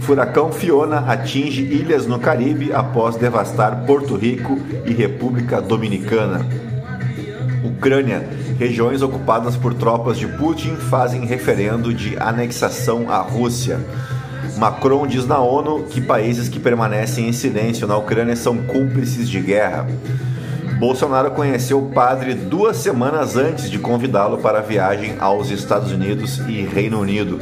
Furacão 0.02 0.52
Fiona 0.52 1.00
atinge 1.00 1.62
ilhas 1.62 2.06
no 2.06 2.20
Caribe 2.20 2.74
após 2.74 3.16
devastar 3.16 3.86
Porto 3.86 4.16
Rico 4.16 4.60
e 4.86 4.94
República 4.94 5.62
Dominicana. 5.62 6.46
Ucrânia. 7.64 8.28
Regiões 8.60 9.02
ocupadas 9.02 9.56
por 9.56 9.74
tropas 9.74 10.18
de 10.18 10.28
Putin 10.28 10.76
fazem 10.76 11.26
referendo 11.26 11.94
de 11.94 12.18
anexação 12.18 13.10
à 13.10 13.20
Rússia. 13.20 13.80
Macron 14.58 15.08
diz 15.08 15.26
na 15.26 15.40
ONU 15.40 15.84
que 15.84 16.02
países 16.02 16.48
que 16.50 16.60
permanecem 16.60 17.28
em 17.28 17.34
silêncio 17.34 17.88
na 17.88 17.98
Ucrânia 17.98 18.36
são 18.36 18.58
cúmplices 18.58 19.30
de 19.30 19.40
guerra. 19.40 19.88
Bolsonaro 20.80 21.32
conheceu 21.32 21.80
o 21.80 21.92
padre 21.92 22.34
duas 22.34 22.78
semanas 22.78 23.38
antes 23.38 23.70
de 23.70 23.80
convidá-lo 23.80 24.40
para 24.40 24.60
a 24.60 24.62
viagem 24.62 25.16
aos 25.20 25.50
Estados 25.50 25.92
Unidos 25.92 26.40
e 26.40 26.62
Reino 26.62 27.00
Unido. 27.00 27.40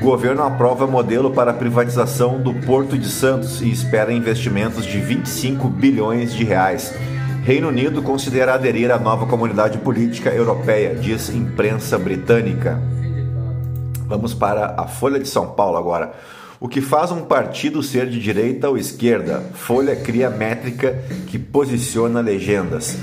Governo 0.00 0.42
aprova 0.42 0.86
modelo 0.86 1.30
para 1.30 1.52
a 1.52 1.54
privatização 1.54 2.38
do 2.38 2.52
Porto 2.52 2.98
de 2.98 3.08
Santos 3.08 3.62
e 3.62 3.70
espera 3.70 4.12
investimentos 4.12 4.84
de 4.84 5.00
25 5.00 5.66
bilhões 5.68 6.34
de 6.34 6.44
reais. 6.44 6.92
Reino 7.44 7.68
Unido 7.68 8.00
considera 8.00 8.54
aderir 8.54 8.90
à 8.90 8.98
nova 8.98 9.26
comunidade 9.26 9.76
política 9.76 10.30
europeia, 10.30 10.94
diz 10.94 11.28
imprensa 11.28 11.98
britânica. 11.98 12.80
Vamos 14.06 14.32
para 14.32 14.74
a 14.78 14.86
Folha 14.86 15.20
de 15.20 15.28
São 15.28 15.48
Paulo 15.48 15.76
agora. 15.76 16.14
O 16.58 16.66
que 16.66 16.80
faz 16.80 17.12
um 17.12 17.20
partido 17.20 17.82
ser 17.82 18.08
de 18.08 18.18
direita 18.18 18.70
ou 18.70 18.78
esquerda? 18.78 19.42
Folha 19.52 19.94
cria 19.94 20.30
métrica 20.30 20.98
que 21.26 21.38
posiciona 21.38 22.22
legendas. 22.22 22.96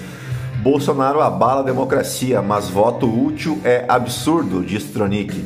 Bolsonaro 0.63 1.21
abala 1.21 1.61
a 1.61 1.65
democracia, 1.65 2.41
mas 2.41 2.67
voto 2.67 3.05
útil 3.05 3.61
é 3.63 3.85
absurdo, 3.87 4.63
diz 4.63 4.85
Tronic. 4.85 5.45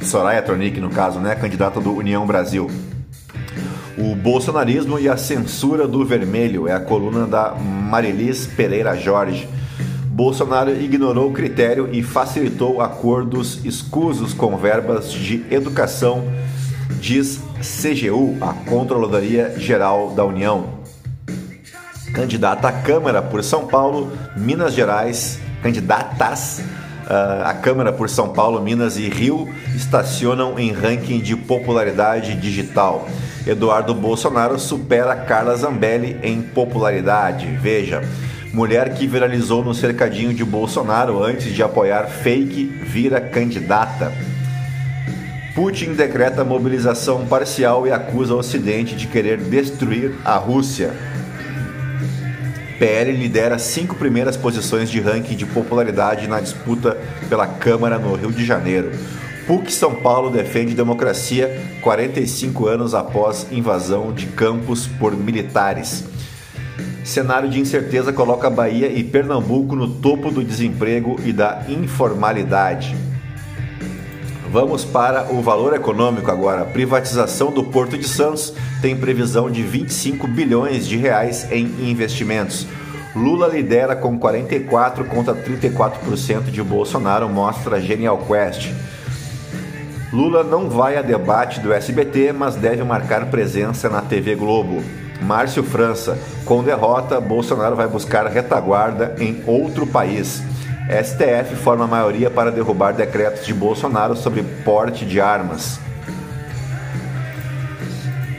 Soraya 0.00 0.40
Tronic, 0.40 0.80
no 0.80 0.88
caso, 0.88 1.20
né, 1.20 1.34
candidata 1.34 1.78
do 1.78 1.94
União 1.94 2.26
Brasil. 2.26 2.70
O 3.96 4.14
bolsonarismo 4.16 4.98
e 4.98 5.08
a 5.08 5.16
censura 5.16 5.86
do 5.86 6.04
vermelho 6.04 6.66
é 6.66 6.72
a 6.72 6.80
coluna 6.80 7.26
da 7.26 7.54
Marilis 7.54 8.46
Pereira 8.46 8.96
Jorge. 8.96 9.48
Bolsonaro 10.06 10.70
ignorou 10.70 11.30
o 11.30 11.32
critério 11.32 11.88
e 11.92 12.02
facilitou 12.02 12.80
acordos 12.80 13.64
escusos 13.64 14.32
com 14.32 14.56
verbas 14.56 15.12
de 15.12 15.44
educação, 15.48 16.24
diz 17.00 17.40
CGU, 17.60 18.36
a 18.40 18.52
Controladoria 18.68 19.54
Geral 19.58 20.10
da 20.10 20.24
União. 20.24 20.80
Candidata 22.12 22.68
à 22.68 22.72
Câmara 22.72 23.22
por 23.22 23.44
São 23.44 23.66
Paulo, 23.66 24.12
Minas 24.36 24.74
Gerais, 24.74 25.38
candidatas 25.62 26.62
Uh, 27.04 27.44
a 27.44 27.52
Câmara 27.52 27.92
por 27.92 28.08
São 28.08 28.30
Paulo, 28.30 28.62
Minas 28.62 28.96
e 28.96 29.10
Rio 29.10 29.46
estacionam 29.76 30.58
em 30.58 30.72
ranking 30.72 31.20
de 31.20 31.36
popularidade 31.36 32.34
digital. 32.34 33.06
Eduardo 33.46 33.94
Bolsonaro 33.94 34.58
supera 34.58 35.14
Carla 35.14 35.54
Zambelli 35.56 36.16
em 36.22 36.40
popularidade. 36.40 37.46
Veja, 37.60 38.02
mulher 38.52 38.94
que 38.94 39.06
viralizou 39.06 39.62
no 39.62 39.74
cercadinho 39.74 40.32
de 40.32 40.44
Bolsonaro 40.44 41.22
antes 41.22 41.52
de 41.52 41.62
apoiar 41.62 42.06
fake 42.06 42.64
vira 42.64 43.20
candidata. 43.20 44.12
Putin 45.54 45.92
decreta 45.92 46.42
mobilização 46.42 47.26
parcial 47.26 47.86
e 47.86 47.92
acusa 47.92 48.34
o 48.34 48.38
Ocidente 48.38 48.96
de 48.96 49.06
querer 49.06 49.38
destruir 49.38 50.14
a 50.24 50.36
Rússia. 50.36 50.92
PL 52.78 53.12
lidera 53.12 53.58
cinco 53.58 53.94
primeiras 53.94 54.36
posições 54.36 54.90
de 54.90 55.00
ranking 55.00 55.36
de 55.36 55.46
popularidade 55.46 56.26
na 56.26 56.40
disputa 56.40 56.96
pela 57.28 57.46
Câmara 57.46 57.98
no 57.98 58.14
Rio 58.16 58.32
de 58.32 58.44
Janeiro. 58.44 58.90
PUC 59.46 59.70
São 59.70 59.94
Paulo 59.94 60.30
defende 60.30 60.74
democracia 60.74 61.60
45 61.82 62.66
anos 62.66 62.94
após 62.94 63.46
invasão 63.52 64.10
de 64.12 64.26
campos 64.26 64.86
por 64.86 65.14
militares. 65.14 66.04
Cenário 67.04 67.50
de 67.50 67.60
incerteza 67.60 68.10
coloca 68.10 68.48
Bahia 68.48 68.88
e 68.88 69.04
Pernambuco 69.04 69.76
no 69.76 69.86
topo 69.86 70.30
do 70.30 70.42
desemprego 70.42 71.20
e 71.22 71.32
da 71.32 71.62
informalidade. 71.68 72.96
Vamos 74.50 74.84
para 74.84 75.30
o 75.30 75.42
valor 75.42 75.74
econômico 75.74 76.30
agora. 76.30 76.62
A 76.62 76.66
privatização 76.66 77.52
do 77.52 77.64
Porto 77.64 77.98
de 77.98 78.08
Santos 78.08 78.54
tem 78.80 78.96
previsão 78.96 79.50
de 79.50 79.62
25 79.62 80.26
bilhões 80.26 80.86
de 80.86 80.96
reais 80.96 81.46
em 81.52 81.90
investimentos. 81.90 82.66
Lula 83.14 83.48
lidera 83.48 83.94
com 83.94 84.18
44 84.18 85.04
contra 85.04 85.34
34% 85.34 86.50
de 86.50 86.62
Bolsonaro, 86.62 87.28
mostra 87.28 87.80
Genial 87.80 88.18
Quest. 88.26 88.72
Lula 90.14 90.44
não 90.44 90.70
vai 90.70 90.96
a 90.96 91.02
debate 91.02 91.58
do 91.58 91.72
SBT, 91.72 92.32
mas 92.32 92.54
deve 92.54 92.84
marcar 92.84 93.26
presença 93.26 93.90
na 93.90 94.00
TV 94.00 94.36
Globo. 94.36 94.80
Márcio 95.20 95.64
França, 95.64 96.16
com 96.44 96.62
derrota, 96.62 97.20
Bolsonaro 97.20 97.74
vai 97.74 97.88
buscar 97.88 98.24
retaguarda 98.28 99.16
em 99.18 99.42
outro 99.44 99.84
país. 99.84 100.40
STF 100.88 101.56
forma 101.56 101.88
maioria 101.88 102.30
para 102.30 102.52
derrubar 102.52 102.92
decretos 102.92 103.44
de 103.44 103.52
Bolsonaro 103.52 104.14
sobre 104.14 104.44
porte 104.64 105.04
de 105.04 105.20
armas. 105.20 105.80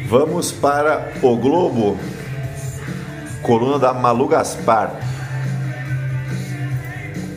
Vamos 0.07 0.53
para 0.53 1.11
o 1.21 1.35
Globo. 1.35 1.97
Coluna 3.41 3.79
da 3.79 3.93
Malu 3.93 4.29
Gaspar. 4.29 4.91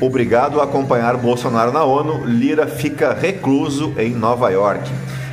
Obrigado 0.00 0.60
a 0.60 0.64
acompanhar 0.64 1.16
Bolsonaro 1.16 1.72
na 1.72 1.82
ONU, 1.82 2.24
Lira 2.24 2.68
fica 2.68 3.12
recluso 3.12 3.94
em 3.98 4.10
Nova 4.10 4.48
York. 4.50 4.88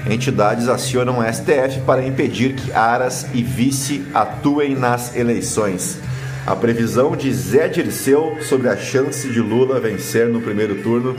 Entidades 0.10 0.68
acionam 0.68 1.20
o 1.20 1.24
STF 1.24 1.82
para 1.86 2.06
impedir 2.06 2.56
que 2.56 2.72
Aras 2.72 3.28
e 3.34 3.44
vice 3.44 4.04
atuem 4.14 4.76
nas 4.76 5.16
eleições. 5.16 6.00
A 6.48 6.56
previsão 6.56 7.16
de 7.16 7.32
Zé 7.32 7.68
Dirceu 7.68 8.38
sobre 8.42 8.68
a 8.68 8.76
chance 8.76 9.28
de 9.28 9.40
Lula 9.40 9.80
vencer 9.80 10.30
no 10.30 10.42
primeiro 10.42 10.82
turno. 10.82 11.16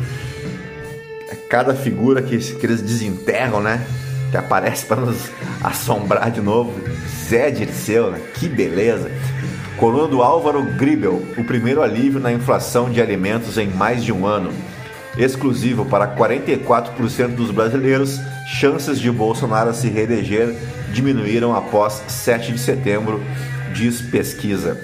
É 1.30 1.36
cada 1.48 1.74
figura 1.74 2.22
que, 2.22 2.38
que 2.38 2.66
eles 2.66 2.80
desenterram, 2.80 3.60
né? 3.60 3.84
Que 4.30 4.36
aparece 4.36 4.86
para 4.86 5.00
nos 5.00 5.30
assombrar 5.62 6.30
de 6.30 6.40
novo. 6.40 6.72
Zé 7.28 7.50
Dirceu, 7.50 8.10
né? 8.10 8.20
Que 8.34 8.48
beleza! 8.48 9.10
Coluna 9.76 10.08
do 10.08 10.22
Álvaro 10.22 10.62
Gribel, 10.62 11.22
o 11.36 11.44
primeiro 11.44 11.82
alívio 11.82 12.18
na 12.18 12.32
inflação 12.32 12.88
de 12.88 12.98
alimentos 12.98 13.58
em 13.58 13.68
mais 13.68 14.02
de 14.02 14.10
um 14.10 14.26
ano. 14.26 14.50
Exclusivo 15.18 15.84
para 15.84 16.16
44% 16.16 17.34
dos 17.34 17.50
brasileiros, 17.50 18.18
chances 18.46 18.98
de 18.98 19.10
Bolsonaro 19.10 19.74
se 19.74 19.88
reeleger 19.88 20.54
diminuíram 20.92 21.54
após 21.54 22.02
7 22.08 22.52
de 22.52 22.58
setembro, 22.58 23.22
diz 23.74 24.00
pesquisa. 24.00 24.80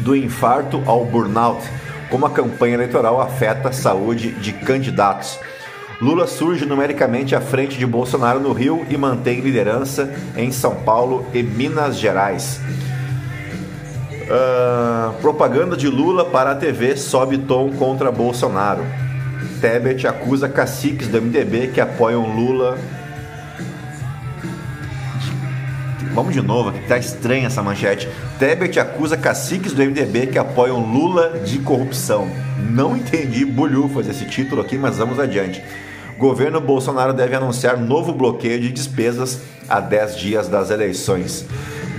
Do 0.00 0.16
infarto 0.16 0.82
ao 0.84 1.04
burnout, 1.04 1.64
como 2.10 2.26
a 2.26 2.30
campanha 2.30 2.74
eleitoral 2.74 3.20
afeta 3.20 3.68
a 3.68 3.72
saúde 3.72 4.32
de 4.32 4.52
candidatos. 4.52 5.38
Lula 6.00 6.26
surge 6.26 6.66
numericamente 6.66 7.36
à 7.36 7.40
frente 7.40 7.78
de 7.78 7.86
Bolsonaro 7.86 8.40
no 8.40 8.52
Rio 8.52 8.84
e 8.90 8.96
mantém 8.96 9.40
liderança 9.40 10.12
em 10.36 10.50
São 10.50 10.74
Paulo 10.74 11.24
e 11.32 11.42
Minas 11.42 11.98
Gerais. 11.98 12.60
Uh, 14.26 15.12
propaganda 15.20 15.76
de 15.76 15.86
Lula 15.88 16.24
para 16.24 16.50
a 16.50 16.54
TV 16.56 16.96
sobe 16.96 17.38
tom 17.38 17.70
contra 17.72 18.10
Bolsonaro. 18.10 18.84
Tebet 19.60 20.04
acusa 20.04 20.48
caciques 20.48 21.06
do 21.06 21.22
MDB 21.22 21.68
que 21.68 21.80
apoiam 21.80 22.34
Lula. 22.34 22.76
Vamos 26.12 26.34
de 26.34 26.42
novo, 26.42 26.72
que 26.72 26.88
tá 26.88 26.98
estranha 26.98 27.46
essa 27.46 27.62
manchete. 27.62 28.08
Tebet 28.36 28.80
acusa 28.80 29.16
caciques 29.16 29.72
do 29.72 29.82
MDB 29.84 30.26
que 30.26 30.38
apoiam 30.38 30.80
Lula 30.80 31.38
de 31.44 31.60
corrupção. 31.60 32.28
Não 32.58 32.96
entendi 32.96 33.44
bolhufas 33.44 34.08
esse 34.08 34.24
título 34.24 34.60
aqui, 34.60 34.76
mas 34.76 34.96
vamos 34.96 35.20
adiante. 35.20 35.62
Governo 36.18 36.60
Bolsonaro 36.60 37.12
deve 37.12 37.36
anunciar 37.36 37.76
novo 37.76 38.12
bloqueio 38.12 38.58
de 38.58 38.72
despesas 38.72 39.40
a 39.68 39.78
10 39.78 40.16
dias 40.16 40.48
das 40.48 40.70
eleições. 40.70 41.46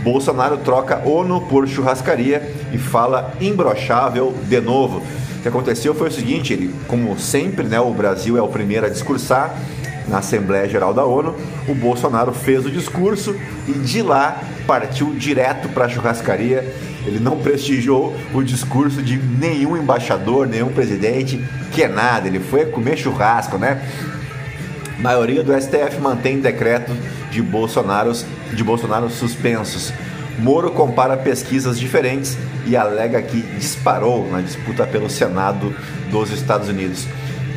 Bolsonaro 0.04 0.58
troca 0.58 1.02
ONU 1.06 1.42
por 1.42 1.68
churrascaria 1.68 2.54
e 2.72 2.78
fala 2.78 3.34
imbrochável 3.42 4.34
de 4.48 4.60
novo. 4.62 5.00
O 5.38 5.42
que 5.42 5.48
aconteceu 5.48 5.94
foi 5.94 6.10
o 6.10 6.12
seguinte, 6.12 6.54
ele, 6.54 6.74
como 6.88 7.18
sempre, 7.20 7.66
né, 7.66 7.80
o 7.80 7.92
Brasil 7.92 8.38
é 8.38 8.42
o 8.42 8.48
primeiro 8.48 8.86
a 8.86 8.90
discursar 8.90 9.56
na 10.08 10.20
Assembleia 10.20 10.68
Geral 10.68 10.94
da 10.94 11.06
ONU, 11.06 11.36
o 11.68 11.76
Bolsonaro 11.76 12.32
fez 12.32 12.66
o 12.66 12.72
discurso 12.72 13.36
e 13.68 13.74
de 13.74 14.02
lá 14.02 14.42
partiu 14.66 15.14
direto 15.14 15.70
para 15.70 15.86
a 15.86 15.90
churrascaria. 15.90 16.76
Ele 17.06 17.20
não 17.20 17.38
prestigiou 17.38 18.16
o 18.34 18.42
discurso 18.44 19.02
de 19.02 19.18
nenhum 19.18 19.78
embaixador, 19.78 20.48
nenhum 20.48 20.70
presidente, 20.70 21.42
que 21.72 21.84
é 21.84 21.88
nada, 21.88 22.28
ele 22.28 22.40
foi 22.40 22.66
comer 22.66 22.98
churrasco, 22.98 23.58
né? 23.58 23.82
Maioria 25.00 25.44
do 25.44 25.54
STF 25.54 26.00
mantém 26.02 26.40
decreto 26.40 26.92
de 27.30 27.42
Bolsonaro, 27.42 28.12
de 28.52 28.64
Bolsonaro 28.64 29.10
suspensos. 29.10 29.94
Moro 30.40 30.72
compara 30.72 31.16
pesquisas 31.18 31.80
diferentes 31.80 32.38
e 32.66 32.76
alega 32.76 33.22
que 33.22 33.42
disparou 33.42 34.30
na 34.30 34.42
disputa 34.42 34.86
pelo 34.86 35.10
Senado 35.10 35.74
dos 36.12 36.32
Estados 36.32 36.68
Unidos. 36.68 37.08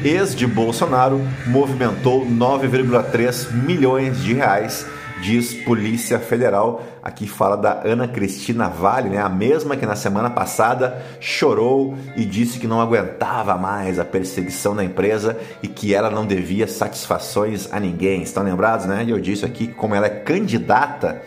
Ex 0.05 0.35
de 0.35 0.46
Bolsonaro 0.46 1.20
movimentou 1.46 2.26
9,3 2.26 3.53
milhões 3.53 4.22
de 4.22 4.33
reais 4.35 4.87
diz 5.20 5.54
Polícia 5.54 6.18
Federal. 6.18 6.83
Aqui 7.02 7.26
fala 7.26 7.56
da 7.56 7.83
Ana 7.85 8.09
Cristina 8.09 8.68
Vale, 8.68 9.09
né? 9.09 9.18
a 9.18 9.28
mesma 9.28 9.76
que 9.76 9.87
na 9.87 9.96
semana 9.96 10.30
passada 10.30 11.02
chorou 11.20 11.94
e 12.16 12.24
disse 12.24 12.59
que 12.59 12.66
não 12.66 12.80
aguentava 12.80 13.56
mais 13.56 13.98
a 13.98 14.04
perseguição 14.04 14.74
da 14.74 14.85
empresa 14.85 15.38
e 15.62 15.68
que 15.68 15.94
ela 15.94 16.11
não 16.11 16.26
devia 16.26 16.66
satisfações 16.66 17.68
a 17.72 17.78
ninguém. 17.78 18.22
Estão 18.22 18.42
lembrados, 18.42 18.87
né? 18.87 19.04
Eu 19.06 19.20
disse 19.20 19.44
aqui 19.44 19.68
que 19.68 19.74
como 19.74 19.94
ela 19.94 20.06
é 20.06 20.11
candidata, 20.11 21.22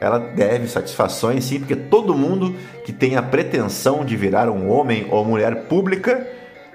ela 0.00 0.18
deve 0.18 0.68
satisfações 0.68 1.44
sim, 1.44 1.58
porque 1.58 1.76
todo 1.76 2.14
mundo 2.14 2.54
que 2.84 2.92
tem 2.92 3.16
a 3.16 3.22
pretensão 3.22 4.04
de 4.04 4.16
virar 4.16 4.48
um 4.48 4.70
homem 4.70 5.06
ou 5.10 5.24
mulher 5.24 5.64
pública 5.64 6.26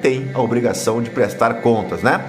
tem 0.01 0.31
a 0.33 0.41
obrigação 0.41 1.01
de 1.01 1.09
prestar 1.09 1.62
contas, 1.62 2.01
né? 2.01 2.25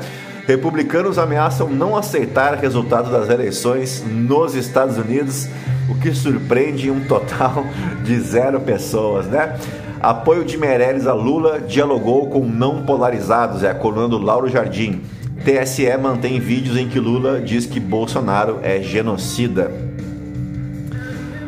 Republicanos 0.46 1.18
ameaçam 1.18 1.68
não 1.70 1.96
aceitar 1.96 2.54
resultado 2.58 3.10
das 3.10 3.30
eleições 3.30 4.04
nos 4.06 4.54
Estados 4.54 4.98
Unidos, 4.98 5.48
o 5.88 5.94
que 5.94 6.14
surpreende 6.14 6.90
um 6.90 7.00
total 7.00 7.64
de 8.04 8.18
zero 8.20 8.60
pessoas, 8.60 9.26
né? 9.26 9.58
Apoio 10.00 10.44
de 10.44 10.58
Meirelles 10.58 11.06
a 11.06 11.14
Lula 11.14 11.60
dialogou 11.60 12.28
com 12.28 12.44
não 12.44 12.82
polarizados, 12.84 13.62
é 13.62 13.70
a 13.70 13.74
coluna 13.74 14.08
do 14.08 14.18
Lauro 14.18 14.48
Jardim. 14.48 15.00
TSE 15.44 15.96
mantém 15.96 16.38
vídeos 16.38 16.76
em 16.76 16.88
que 16.88 17.00
Lula 17.00 17.40
diz 17.40 17.64
que 17.64 17.80
Bolsonaro 17.80 18.58
é 18.62 18.82
genocida. 18.82 19.70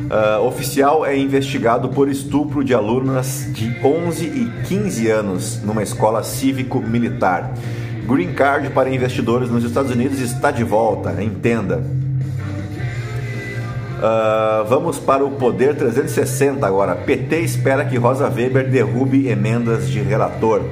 Uh, 0.06 0.42
oficial 0.46 1.04
é 1.04 1.18
investigado 1.18 1.88
por 1.90 2.08
estupro 2.08 2.64
de 2.64 2.72
alunas 2.72 3.46
de 3.52 3.76
11 3.84 4.24
e 4.24 4.52
15 4.66 5.10
anos 5.10 5.62
numa 5.62 5.82
escola 5.82 6.22
cívico-militar. 6.22 7.52
Green 8.06 8.32
Card 8.32 8.70
para 8.70 8.88
investidores 8.88 9.50
nos 9.50 9.64
Estados 9.64 9.90
Unidos 9.90 10.20
está 10.20 10.52
de 10.52 10.62
volta, 10.62 11.20
entenda. 11.20 11.82
Uh, 13.96 14.64
vamos 14.68 14.98
para 14.98 15.24
o 15.24 15.32
Poder 15.32 15.74
360 15.74 16.64
agora. 16.64 16.94
PT 16.94 17.40
espera 17.40 17.84
que 17.84 17.96
Rosa 17.96 18.28
Weber 18.28 18.70
derrube 18.70 19.28
emendas 19.28 19.88
de 19.88 20.00
relator. 20.00 20.62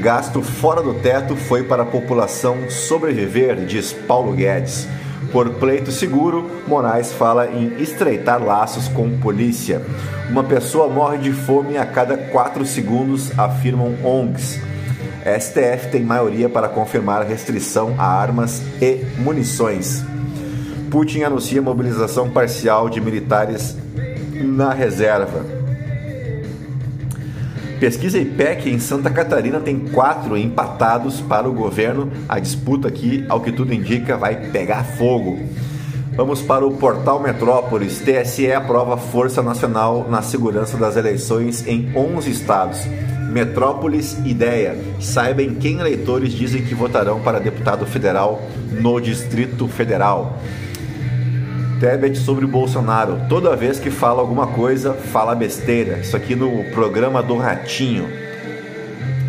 Gasto 0.00 0.42
fora 0.42 0.80
do 0.80 0.94
teto 0.94 1.34
foi 1.34 1.64
para 1.64 1.82
a 1.82 1.86
população 1.86 2.70
sobreviver, 2.70 3.66
diz 3.66 3.92
Paulo 3.92 4.32
Guedes. 4.32 4.86
Por 5.32 5.50
pleito 5.54 5.90
seguro, 5.90 6.48
Moraes 6.68 7.12
fala 7.12 7.48
em 7.48 7.82
estreitar 7.82 8.40
laços 8.40 8.86
com 8.86 9.18
polícia. 9.18 9.82
Uma 10.30 10.44
pessoa 10.44 10.86
morre 10.88 11.18
de 11.18 11.32
fome 11.32 11.76
a 11.76 11.84
cada 11.84 12.16
4 12.16 12.64
segundos, 12.64 13.36
afirmam 13.36 13.94
ONGs. 14.04 14.75
STF 15.26 15.88
tem 15.90 16.04
maioria 16.04 16.48
para 16.48 16.68
confirmar 16.68 17.26
restrição 17.26 17.96
a 17.98 18.04
armas 18.04 18.62
e 18.80 19.04
munições. 19.18 20.04
Putin 20.88 21.22
anuncia 21.22 21.60
mobilização 21.60 22.30
parcial 22.30 22.88
de 22.88 23.00
militares 23.00 23.76
na 24.32 24.72
reserva. 24.72 25.44
Pesquisa 27.80 28.18
IPEC 28.18 28.70
em 28.70 28.78
Santa 28.78 29.10
Catarina 29.10 29.58
tem 29.58 29.80
quatro 29.80 30.36
empatados 30.36 31.20
para 31.20 31.48
o 31.48 31.52
governo. 31.52 32.10
A 32.28 32.38
disputa 32.38 32.86
aqui, 32.86 33.26
ao 33.28 33.40
que 33.40 33.50
tudo 33.50 33.74
indica, 33.74 34.16
vai 34.16 34.50
pegar 34.50 34.84
fogo. 34.84 35.40
Vamos 36.14 36.40
para 36.40 36.64
o 36.64 36.76
portal 36.76 37.20
Metrópolis. 37.20 38.00
TSE 38.00 38.50
aprova 38.52 38.96
Força 38.96 39.42
Nacional 39.42 40.06
na 40.08 40.22
segurança 40.22 40.78
das 40.78 40.96
eleições 40.96 41.66
em 41.66 41.92
11 41.94 42.30
estados. 42.30 42.78
Metrópolis 43.36 44.16
Ideia. 44.24 44.78
Saibam 44.98 45.56
quem 45.56 45.78
eleitores 45.78 46.32
dizem 46.32 46.62
que 46.62 46.74
votarão 46.74 47.20
para 47.20 47.38
deputado 47.38 47.84
federal 47.84 48.40
no 48.80 48.98
Distrito 48.98 49.68
Federal. 49.68 50.40
Tebet 51.78 52.16
sobre 52.16 52.46
Bolsonaro. 52.46 53.20
Toda 53.28 53.54
vez 53.54 53.78
que 53.78 53.90
fala 53.90 54.22
alguma 54.22 54.46
coisa, 54.46 54.94
fala 54.94 55.34
besteira. 55.34 55.98
Isso 55.98 56.16
aqui 56.16 56.34
no 56.34 56.64
programa 56.72 57.22
do 57.22 57.36
Ratinho. 57.36 58.08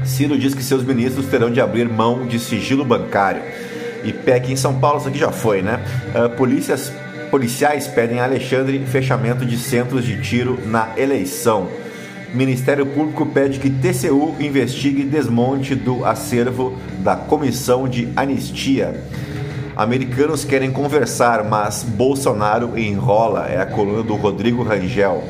Ciro 0.06 0.39
diz 0.39 0.56
que 0.56 0.63
seus 0.63 0.86
ministros 0.86 1.26
terão 1.26 1.52
de 1.52 1.60
abrir 1.60 1.89
mão 1.89 2.26
de 2.26 2.39
sigilo 2.39 2.86
bancário. 2.86 3.41
E 4.06 4.13
PEC 4.13 4.54
em 4.54 4.56
São 4.56 4.80
Paulo, 4.80 5.00
isso 5.00 5.10
aqui 5.10 5.20
já 5.20 5.34
foi, 5.34 5.62
né? 5.62 5.82
Uh, 6.15 6.30
polícias, 6.38 6.93
policiais 7.30 7.88
pedem 7.88 8.22
a 8.22 8.24
Alexandre 8.24 8.80
fechamento 8.86 9.46
de 9.46 9.58
centros 9.58 10.06
de 10.06 10.22
tiro 10.22 10.58
na 10.65 10.93
eleição. 10.96 11.67
Ministério 12.33 12.85
Público 12.85 13.25
pede 13.25 13.59
que 13.59 13.69
TCU 13.69 14.35
investigue 14.39 15.03
desmonte 15.03 15.75
do 15.75 16.05
acervo 16.05 16.77
da 16.99 17.15
Comissão 17.15 17.87
de 17.87 18.09
Anistia. 18.15 19.03
Americanos 19.75 20.43
querem 20.43 20.71
conversar, 20.71 21.43
mas 21.43 21.83
Bolsonaro 21.83 22.77
enrola. 22.77 23.47
É 23.47 23.61
a 23.61 23.65
coluna 23.65 24.03
do 24.03 24.15
Rodrigo 24.15 24.63
Rangel. 24.63 25.23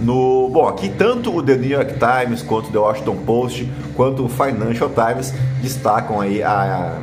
No, 0.00 0.50
bom, 0.50 0.68
aqui 0.68 0.88
tanto 0.88 1.34
o 1.34 1.42
The 1.42 1.56
New 1.56 1.70
York 1.70 1.94
Times 1.94 2.42
quanto 2.42 2.68
o 2.68 2.72
The 2.72 2.78
Washington 2.78 3.16
Post 3.24 3.72
quanto 3.94 4.24
o 4.24 4.28
Financial 4.28 4.90
Times 4.90 5.32
destacam 5.62 6.20
aí 6.20 6.42
a, 6.42 6.98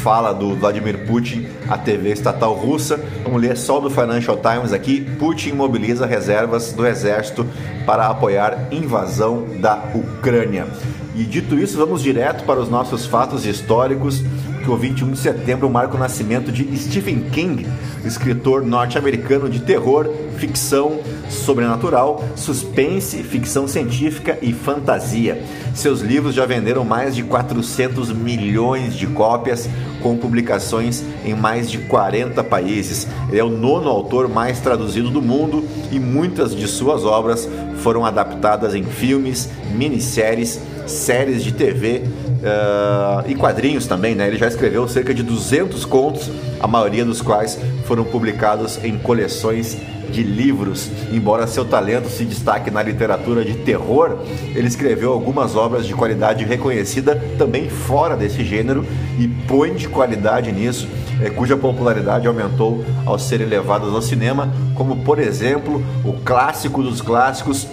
fala 0.00 0.32
do 0.32 0.56
Vladimir 0.56 1.06
Putin 1.06 1.46
à 1.68 1.76
TV 1.76 2.10
estatal 2.10 2.54
russa. 2.54 2.98
Vamos 3.22 3.40
ler 3.40 3.56
só 3.56 3.78
do 3.80 3.90
Financial 3.90 4.36
Times 4.36 4.72
aqui. 4.72 5.00
Putin 5.18 5.52
mobiliza 5.52 6.06
reservas 6.06 6.72
do 6.72 6.86
exército 6.86 7.46
para 7.84 8.06
apoiar 8.06 8.68
invasão 8.70 9.46
da 9.60 9.90
Ucrânia. 9.94 10.66
E 11.14 11.24
dito 11.24 11.58
isso, 11.58 11.76
vamos 11.76 12.02
direto 12.02 12.44
para 12.44 12.60
os 12.60 12.70
nossos 12.70 13.04
fatos 13.04 13.44
históricos 13.44 14.22
que 14.60 14.70
o 14.70 14.76
21 14.76 15.12
de 15.12 15.18
setembro 15.18 15.68
marca 15.68 15.96
o 15.96 15.98
nascimento 15.98 16.52
de 16.52 16.76
Stephen 16.76 17.20
King, 17.32 17.66
escritor 18.04 18.62
norte-americano 18.62 19.48
de 19.48 19.60
terror, 19.60 20.08
ficção 20.38 21.00
sobrenatural, 21.28 22.24
suspense, 22.36 23.22
ficção 23.22 23.66
científica 23.66 24.38
e 24.40 24.52
fantasia. 24.52 25.42
Seus 25.74 26.00
livros 26.00 26.34
já 26.34 26.46
venderam 26.46 26.84
mais 26.84 27.14
de 27.14 27.22
400 27.22 28.12
milhões 28.12 28.94
de 28.94 29.06
cópias, 29.06 29.68
com 30.02 30.16
publicações 30.16 31.04
em 31.24 31.34
mais 31.34 31.70
de 31.70 31.78
40 31.78 32.42
países. 32.44 33.06
Ele 33.28 33.38
é 33.38 33.44
o 33.44 33.50
nono 33.50 33.88
autor 33.88 34.28
mais 34.28 34.60
traduzido 34.60 35.10
do 35.10 35.20
mundo 35.20 35.64
e 35.90 35.98
muitas 35.98 36.54
de 36.54 36.66
suas 36.66 37.04
obras 37.04 37.48
foram 37.76 38.04
adaptadas 38.04 38.74
em 38.74 38.82
filmes, 38.82 39.48
minisséries, 39.74 40.60
séries 40.86 41.42
de 41.42 41.52
TV 41.52 42.02
uh, 42.40 43.28
e 43.28 43.34
quadrinhos 43.34 43.86
também, 43.86 44.14
né? 44.14 44.26
Ele 44.26 44.36
já 44.36 44.48
escreveu 44.48 44.86
cerca 44.88 45.14
de 45.14 45.22
200 45.22 45.84
contos, 45.84 46.30
a 46.58 46.66
maioria 46.66 47.04
dos 47.04 47.22
quais 47.22 47.58
foram 47.84 48.04
publicados 48.04 48.82
em 48.82 48.98
coleções 48.98 49.76
de 50.10 50.22
livros. 50.22 50.90
Embora 51.12 51.46
seu 51.46 51.64
talento 51.64 52.08
se 52.08 52.24
destaque 52.24 52.70
na 52.70 52.82
literatura 52.82 53.44
de 53.44 53.54
terror, 53.54 54.18
ele 54.54 54.66
escreveu 54.66 55.12
algumas 55.12 55.54
obras 55.54 55.86
de 55.86 55.94
qualidade 55.94 56.44
reconhecida 56.44 57.16
também 57.38 57.68
fora 57.68 58.16
desse 58.16 58.44
gênero 58.44 58.84
e 59.18 59.28
põe 59.28 59.74
de 59.74 59.88
qualidade 59.88 60.50
nisso, 60.50 60.88
é, 61.22 61.30
cuja 61.30 61.56
popularidade 61.56 62.26
aumentou 62.26 62.84
ao 63.06 63.18
serem 63.18 63.46
levadas 63.46 63.94
ao 63.94 64.02
cinema, 64.02 64.52
como 64.74 64.96
por 65.04 65.18
exemplo 65.18 65.82
o 66.04 66.12
clássico 66.12 66.82
dos 66.82 67.00
clássicos 67.00 67.66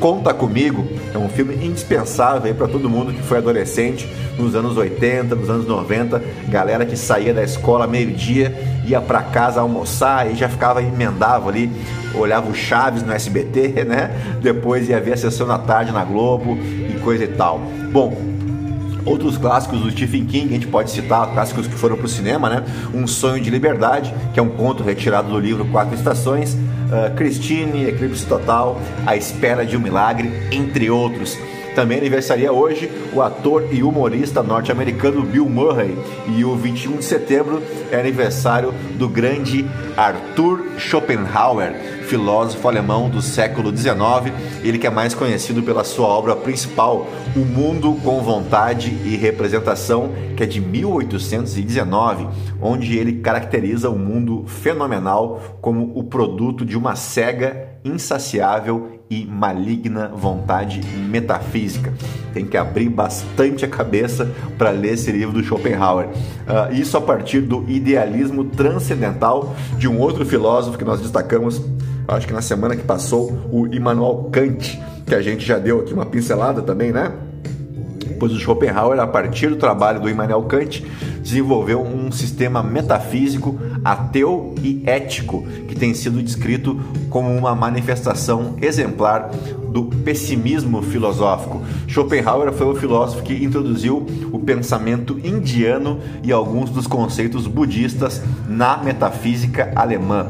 Conta 0.00 0.34
Comigo 0.34 0.84
é 1.14 1.18
um 1.18 1.28
filme 1.28 1.54
indispensável 1.64 2.52
para 2.56 2.66
todo 2.66 2.90
mundo 2.90 3.12
que 3.12 3.22
foi 3.22 3.38
adolescente 3.38 4.08
nos 4.36 4.56
anos 4.56 4.76
80, 4.76 5.34
nos 5.36 5.48
anos 5.48 5.66
90, 5.66 6.20
galera 6.48 6.84
que 6.84 6.96
saía 6.96 7.32
da 7.32 7.44
escola 7.44 7.86
meio-dia, 7.86 8.82
ia 8.84 9.00
para 9.00 9.22
casa 9.22 9.60
almoçar 9.60 10.28
e 10.28 10.34
já 10.34 10.48
ficava 10.48 10.82
emendava 10.82 11.48
ali, 11.48 11.70
olhava 12.14 12.50
o 12.50 12.54
Chaves 12.54 13.04
no 13.04 13.12
SBT, 13.12 13.84
né? 13.86 14.10
Depois 14.42 14.88
ia 14.88 15.00
ver 15.00 15.12
a 15.12 15.16
sessão 15.16 15.46
da 15.46 15.56
tarde 15.56 15.92
na 15.92 16.04
Globo 16.04 16.58
e 16.58 16.98
coisa 17.00 17.24
e 17.24 17.28
tal. 17.28 17.60
Bom, 17.92 18.34
Outros 19.06 19.36
clássicos 19.36 19.80
do 19.80 19.90
Stephen 19.90 20.24
King, 20.24 20.48
a 20.48 20.52
gente 20.52 20.66
pode 20.66 20.90
citar 20.90 21.30
clássicos 21.30 21.66
que 21.66 21.74
foram 21.74 21.94
para 21.94 22.06
o 22.06 22.08
cinema, 22.08 22.48
né? 22.48 22.64
Um 22.94 23.06
Sonho 23.06 23.38
de 23.38 23.50
Liberdade, 23.50 24.14
que 24.32 24.40
é 24.40 24.42
um 24.42 24.48
conto 24.48 24.82
retirado 24.82 25.28
do 25.28 25.38
livro 25.38 25.66
Quatro 25.66 25.94
Estações, 25.94 26.56
uh, 26.94 27.14
Christine, 27.16 27.88
Eclipse 27.88 28.24
Total, 28.24 28.78
A 29.06 29.16
Espera 29.16 29.66
de 29.66 29.76
um 29.76 29.80
Milagre, 29.80 30.30
entre 30.52 30.90
outros. 30.90 31.36
Também 31.74 31.98
aniversaria 31.98 32.52
hoje 32.52 32.88
o 33.12 33.20
ator 33.20 33.68
e 33.72 33.82
humorista 33.82 34.42
norte-americano 34.42 35.22
Bill 35.22 35.48
Murray. 35.48 35.98
E 36.28 36.44
o 36.44 36.54
21 36.54 36.98
de 36.98 37.04
setembro 37.04 37.60
é 37.90 37.98
aniversário 37.98 38.72
do 38.96 39.08
grande 39.08 39.66
Arthur 39.96 40.64
Schopenhauer, 40.78 41.74
filósofo 42.04 42.68
alemão 42.68 43.10
do 43.10 43.20
século 43.20 43.76
XIX. 43.76 44.32
Ele 44.62 44.78
que 44.78 44.86
é 44.86 44.90
mais 44.90 45.14
conhecido 45.14 45.64
pela 45.64 45.82
sua 45.82 46.06
obra 46.06 46.36
principal, 46.36 47.08
O 47.34 47.40
Mundo 47.40 47.98
com 48.04 48.22
Vontade 48.22 48.90
e 49.04 49.16
Representação, 49.16 50.12
que 50.36 50.44
é 50.44 50.46
de 50.46 50.60
1819, 50.60 52.28
onde 52.62 52.96
ele 52.96 53.14
caracteriza 53.14 53.90
o 53.90 53.98
mundo 53.98 54.44
fenomenal 54.46 55.58
como 55.60 55.92
o 55.98 56.04
produto 56.04 56.64
de 56.64 56.76
uma 56.76 56.94
cega, 56.94 57.68
insaciável 57.84 59.00
e 59.14 59.26
maligna 59.26 60.08
vontade 60.08 60.80
metafísica. 61.08 61.92
Tem 62.32 62.44
que 62.44 62.56
abrir 62.56 62.88
bastante 62.88 63.64
a 63.64 63.68
cabeça 63.68 64.28
para 64.58 64.70
ler 64.70 64.94
esse 64.94 65.12
livro 65.12 65.32
do 65.32 65.44
Schopenhauer. 65.44 66.06
Uh, 66.08 66.74
isso 66.74 66.96
a 66.96 67.00
partir 67.00 67.42
do 67.42 67.64
idealismo 67.70 68.44
transcendental 68.44 69.54
de 69.78 69.86
um 69.86 70.00
outro 70.00 70.26
filósofo 70.26 70.76
que 70.76 70.84
nós 70.84 71.00
destacamos, 71.00 71.62
acho 72.08 72.26
que 72.26 72.32
na 72.32 72.42
semana 72.42 72.74
que 72.74 72.82
passou, 72.82 73.48
o 73.52 73.66
Immanuel 73.68 74.28
Kant, 74.32 74.80
que 75.06 75.14
a 75.14 75.22
gente 75.22 75.46
já 75.46 75.58
deu 75.58 75.80
aqui 75.80 75.94
uma 75.94 76.06
pincelada 76.06 76.60
também, 76.60 76.90
né? 76.90 77.12
Pois 78.18 78.32
o 78.32 78.38
Schopenhauer, 78.38 78.98
a 78.98 79.06
partir 79.06 79.48
do 79.48 79.56
trabalho 79.56 80.00
do 80.00 80.08
Immanuel 80.08 80.42
Kant, 80.42 80.84
desenvolveu 81.24 81.82
um 81.82 82.12
sistema 82.12 82.62
metafísico, 82.62 83.58
ateu 83.82 84.54
e 84.62 84.82
ético, 84.84 85.42
que 85.66 85.74
tem 85.74 85.94
sido 85.94 86.22
descrito 86.22 86.78
como 87.08 87.34
uma 87.34 87.54
manifestação 87.54 88.56
exemplar 88.60 89.30
do 89.74 89.86
pessimismo 89.86 90.82
filosófico. 90.82 91.62
Schopenhauer 91.88 92.52
foi 92.52 92.66
o 92.66 92.74
filósofo 92.76 93.22
que 93.22 93.42
introduziu 93.42 94.06
o 94.30 94.38
pensamento 94.38 95.18
indiano 95.24 95.98
e 96.22 96.30
alguns 96.30 96.68
dos 96.70 96.86
conceitos 96.86 97.46
budistas 97.46 98.22
na 98.46 98.76
metafísica 98.76 99.72
alemã. 99.74 100.26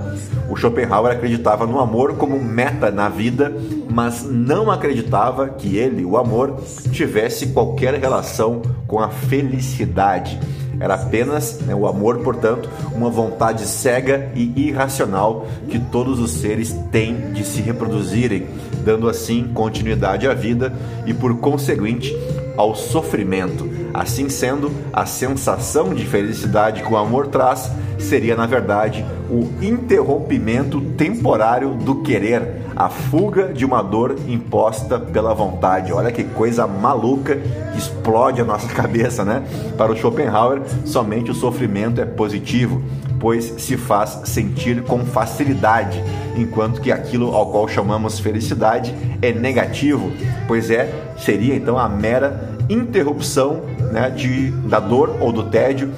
O 0.49 0.57
Schopenhauer 0.57 1.13
acreditava 1.13 1.67
no 1.67 1.81
amor 1.81 2.15
como 2.15 2.43
meta 2.43 2.91
na 2.91 3.09
vida, 3.09 3.53
mas 3.91 4.25
não 4.25 4.71
acreditava 4.71 5.49
que 5.49 5.77
ele, 5.77 6.05
o 6.05 6.17
amor, 6.17 6.61
tivesse 6.93 7.49
qualquer 7.49 7.95
relação 7.95 8.63
com 8.87 9.01
a 9.01 9.09
felicidade. 9.09 10.39
Era 10.81 10.95
apenas 10.95 11.61
né, 11.61 11.75
o 11.75 11.87
amor, 11.87 12.19
portanto, 12.19 12.69
uma 12.95 13.11
vontade 13.11 13.67
cega 13.67 14.31
e 14.35 14.69
irracional 14.69 15.47
que 15.69 15.79
todos 15.79 16.19
os 16.19 16.33
seres 16.33 16.75
têm 16.91 17.33
de 17.33 17.45
se 17.45 17.61
reproduzirem, 17.61 18.47
dando 18.85 19.09
assim 19.09 19.49
continuidade 19.55 20.27
à 20.27 20.35
vida 20.35 20.73
e, 21.07 21.15
por 21.15 21.37
conseguinte, 21.39 22.15
ao 22.57 22.75
sofrimento. 22.75 23.69
Assim 23.93 24.29
sendo, 24.29 24.71
a 24.93 25.07
sensação 25.07 25.95
de 25.95 26.05
felicidade 26.05 26.83
que 26.83 26.93
o 26.93 26.97
amor 26.97 27.29
traz 27.29 27.71
seria, 27.99 28.37
na 28.37 28.47
verdade, 28.47 29.05
o 29.31 29.49
interrompimento 29.65 30.81
temporário 30.81 31.75
do 31.75 32.03
querer, 32.03 32.63
a 32.77 32.89
fuga 32.89 33.53
de 33.53 33.65
uma 33.65 33.83
dor 33.83 34.17
imposta 34.27 34.99
pela 34.99 35.33
vontade. 35.33 35.93
Olha 35.93 36.11
que 36.11 36.25
coisa 36.25 36.67
maluca 36.67 37.37
que 37.37 37.79
explode 37.79 38.41
a 38.41 38.45
nossa 38.45 38.69
cabeça, 38.75 39.25
né? 39.25 39.45
Para 39.77 39.93
o 39.93 39.97
Schopenhauer, 39.97 40.63
somente 40.85 41.31
o 41.31 41.35
sofrimento 41.35 42.01
é 42.01 42.05
positivo, 42.05 42.83
pois 43.25 43.55
se 43.57 43.79
faz 43.79 44.21
sentir 44.25 44.83
com 44.83 45.03
facilidade, 45.07 45.99
enquanto 46.37 46.79
que 46.83 46.93
aquilo 46.93 47.35
ao 47.35 47.51
qual 47.51 47.67
chamamos 47.67 48.19
felicidade 48.19 48.95
é 49.23 49.33
negativo, 49.33 50.13
pois 50.47 50.71
é 50.71 50.93
seria 51.17 51.55
então 51.55 51.79
a 51.79 51.89
mera 51.89 52.55
interrupção 52.69 53.63
né, 53.91 54.11
de, 54.11 54.51
da 54.69 54.79
dor 54.79 55.17
ou 55.23 55.33
do 55.33 55.45
tédio 55.45 55.91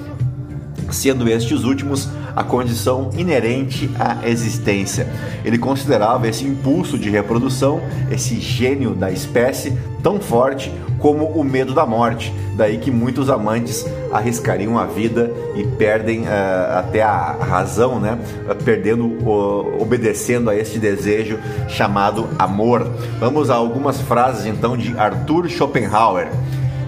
sendo 0.89 1.27
estes 1.27 1.65
últimos 1.65 2.07
a 2.33 2.45
condição 2.45 3.09
inerente 3.17 3.89
à 3.99 4.25
existência. 4.25 5.05
Ele 5.43 5.57
considerava 5.57 6.29
esse 6.29 6.45
impulso 6.45 6.97
de 6.97 7.09
reprodução, 7.09 7.81
esse 8.09 8.39
gênio 8.39 8.95
da 8.95 9.11
espécie, 9.11 9.77
tão 10.01 10.17
forte 10.21 10.71
como 10.99 11.25
o 11.25 11.43
medo 11.43 11.73
da 11.73 11.85
morte. 11.85 12.33
Daí 12.55 12.77
que 12.77 12.91
muitos 12.91 13.29
amantes 13.29 13.85
arriscariam 14.11 14.77
a 14.77 14.85
vida 14.85 15.31
e 15.55 15.63
perdem 15.63 16.21
uh, 16.21 16.77
até 16.77 17.01
a 17.01 17.31
razão, 17.39 17.99
né? 17.99 18.17
perdendo, 18.63 19.05
uh, 19.05 19.81
obedecendo 19.81 20.49
a 20.49 20.55
este 20.55 20.79
desejo 20.79 21.39
chamado 21.67 22.27
amor. 22.37 22.89
Vamos 23.19 23.49
a 23.49 23.55
algumas 23.55 23.99
frases 24.01 24.45
então 24.45 24.77
de 24.77 24.97
Arthur 24.97 25.49
Schopenhauer. 25.49 26.27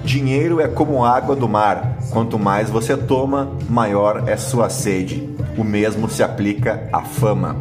Dinheiro 0.04 0.60
é 0.60 0.68
como 0.68 1.06
água 1.06 1.36
do 1.36 1.48
mar. 1.48 1.98
Quanto 2.10 2.40
mais 2.40 2.70
você 2.70 2.98
toma, 2.98 3.52
maior 3.70 4.24
é 4.28 4.36
sua 4.38 4.70
sede. 4.70 5.30
O 5.58 5.64
mesmo 5.64 6.10
se 6.10 6.24
aplica 6.24 6.90
à 6.92 7.02
fama. 7.02 7.58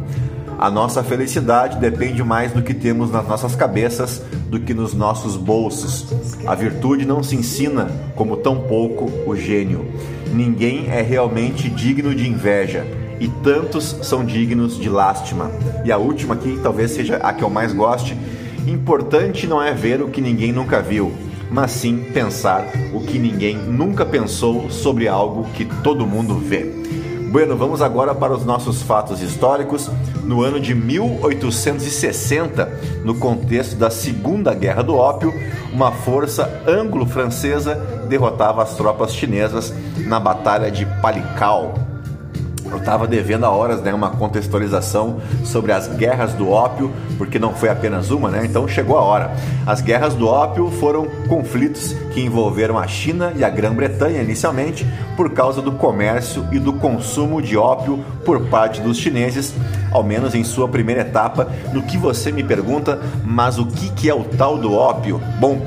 A 0.59 0.69
nossa 0.69 1.01
felicidade 1.01 1.77
depende 1.77 2.21
mais 2.21 2.51
do 2.51 2.61
que 2.61 2.73
temos 2.73 3.09
nas 3.09 3.25
nossas 3.25 3.55
cabeças 3.55 4.21
do 4.49 4.59
que 4.59 4.73
nos 4.73 4.93
nossos 4.93 5.37
bolsos. 5.37 6.07
A 6.45 6.53
virtude 6.53 7.05
não 7.05 7.23
se 7.23 7.33
ensina, 7.33 7.89
como 8.13 8.35
tampouco 8.35 9.09
o 9.25 9.37
gênio. 9.37 9.87
Ninguém 10.33 10.89
é 10.89 11.01
realmente 11.01 11.69
digno 11.69 12.13
de 12.13 12.27
inveja 12.27 12.85
e 13.21 13.29
tantos 13.41 13.99
são 14.01 14.25
dignos 14.25 14.77
de 14.77 14.89
lástima. 14.89 15.49
E 15.85 15.93
a 15.93 15.97
última 15.97 16.33
aqui, 16.33 16.59
talvez 16.61 16.91
seja 16.91 17.15
a 17.15 17.31
que 17.31 17.41
eu 17.41 17.49
mais 17.49 17.71
goste. 17.71 18.17
Importante 18.67 19.47
não 19.47 19.63
é 19.63 19.73
ver 19.73 20.01
o 20.01 20.09
que 20.09 20.19
ninguém 20.19 20.51
nunca 20.51 20.81
viu, 20.81 21.13
mas 21.49 21.71
sim 21.71 22.03
pensar 22.13 22.67
o 22.93 22.99
que 22.99 23.17
ninguém 23.17 23.55
nunca 23.55 24.05
pensou 24.05 24.69
sobre 24.69 25.07
algo 25.07 25.45
que 25.53 25.63
todo 25.63 26.05
mundo 26.05 26.35
vê. 26.35 26.78
Bueno, 27.31 27.55
vamos 27.55 27.79
agora 27.83 28.15
para 28.15 28.33
os 28.33 28.43
nossos 28.43 28.81
fatos 28.81 29.21
históricos. 29.21 29.87
No 30.23 30.41
ano 30.41 30.59
de 30.59 30.73
1860, 30.73 32.65
no 33.03 33.19
contexto 33.19 33.75
da 33.75 33.91
Segunda 33.91 34.51
Guerra 34.55 34.81
do 34.81 34.95
Ópio, 34.95 35.31
uma 35.71 35.91
força 35.91 36.63
anglo-francesa 36.67 37.75
derrotava 38.09 38.63
as 38.63 38.75
tropas 38.75 39.13
chinesas 39.13 39.71
na 40.07 40.19
Batalha 40.19 40.71
de 40.71 40.87
Palikao, 41.03 41.75
eu 42.71 42.77
estava 42.77 43.07
devendo 43.07 43.45
a 43.45 43.49
horas 43.49 43.81
né, 43.81 43.93
uma 43.93 44.11
contextualização 44.11 45.17
sobre 45.43 45.71
as 45.71 45.87
guerras 45.87 46.33
do 46.33 46.49
ópio, 46.49 46.91
porque 47.17 47.39
não 47.39 47.53
foi 47.53 47.69
apenas 47.69 48.11
uma, 48.11 48.29
né? 48.29 48.45
Então 48.45 48.67
chegou 48.67 48.97
a 48.97 49.01
hora. 49.01 49.31
As 49.65 49.81
guerras 49.81 50.13
do 50.13 50.27
ópio 50.27 50.69
foram 50.71 51.05
conflitos 51.27 51.93
que 52.13 52.21
envolveram 52.21 52.77
a 52.77 52.87
China 52.87 53.33
e 53.35 53.43
a 53.43 53.49
Grã-Bretanha 53.49 54.21
inicialmente 54.21 54.85
por 55.15 55.31
causa 55.31 55.61
do 55.61 55.73
comércio 55.73 56.47
e 56.51 56.59
do 56.59 56.73
consumo 56.73 57.41
de 57.41 57.57
ópio 57.57 58.03
por 58.25 58.47
parte 58.47 58.81
dos 58.81 58.97
chineses, 58.97 59.53
ao 59.91 60.03
menos 60.03 60.33
em 60.35 60.43
sua 60.43 60.67
primeira 60.67 61.01
etapa. 61.01 61.47
No 61.73 61.83
que 61.83 61.97
você 61.97 62.31
me 62.31 62.43
pergunta, 62.43 62.99
mas 63.23 63.57
o 63.57 63.65
que, 63.65 63.89
que 63.91 64.09
é 64.09 64.13
o 64.13 64.23
tal 64.23 64.57
do 64.57 64.73
ópio? 64.73 65.21
Bom, 65.39 65.61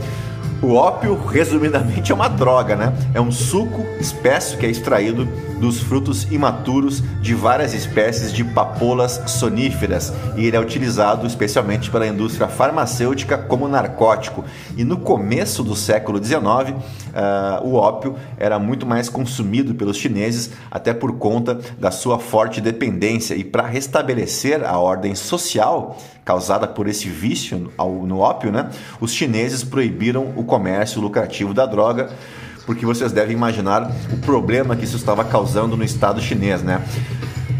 o 0.62 0.74
ópio, 0.74 1.16
resumidamente, 1.16 2.12
é 2.12 2.14
uma 2.14 2.28
droga, 2.28 2.76
né? 2.76 2.92
É 3.12 3.20
um 3.20 3.32
suco 3.32 3.84
espesso 3.98 4.56
que 4.56 4.64
é 4.64 4.70
extraído 4.70 5.26
dos 5.60 5.80
frutos 5.80 6.24
imaturos 6.30 7.02
de 7.20 7.34
várias 7.34 7.74
espécies 7.74 8.32
de 8.32 8.44
papoulas 8.44 9.20
soníferas 9.26 10.12
e 10.36 10.46
ele 10.46 10.56
é 10.56 10.60
utilizado 10.60 11.24
especialmente 11.26 11.88
pela 11.88 12.06
indústria 12.06 12.48
farmacêutica 12.48 13.36
como 13.38 13.68
narcótico. 13.68 14.44
E 14.76 14.84
no 14.84 14.96
começo 14.96 15.64
do 15.64 15.74
século 15.74 16.22
XIX, 16.22 16.40
uh, 16.42 17.64
o 17.64 17.74
ópio 17.74 18.16
era 18.36 18.58
muito 18.58 18.86
mais 18.86 19.08
consumido 19.08 19.74
pelos 19.74 19.96
chineses, 19.96 20.50
até 20.70 20.92
por 20.94 21.12
conta 21.12 21.58
da 21.78 21.90
sua 21.90 22.18
forte 22.18 22.60
dependência. 22.60 23.34
E 23.34 23.42
para 23.42 23.66
restabelecer 23.66 24.64
a 24.64 24.78
ordem 24.78 25.14
social 25.14 25.96
causada 26.24 26.66
por 26.66 26.86
esse 26.86 27.08
vício 27.08 27.72
no 27.78 28.18
ópio, 28.18 28.52
né, 28.52 28.70
os 29.00 29.12
chineses 29.12 29.64
proibiram 29.64 30.32
o 30.36 30.44
comércio 30.44 31.00
lucrativo 31.00 31.52
da 31.52 31.66
droga, 31.66 32.10
porque 32.64 32.86
vocês 32.86 33.10
devem 33.10 33.36
imaginar 33.36 33.90
o 34.12 34.18
problema 34.18 34.76
que 34.76 34.84
isso 34.84 34.96
estava 34.96 35.24
causando 35.24 35.76
no 35.76 35.82
Estado 35.82 36.20
chinês, 36.20 36.62
né? 36.62 36.80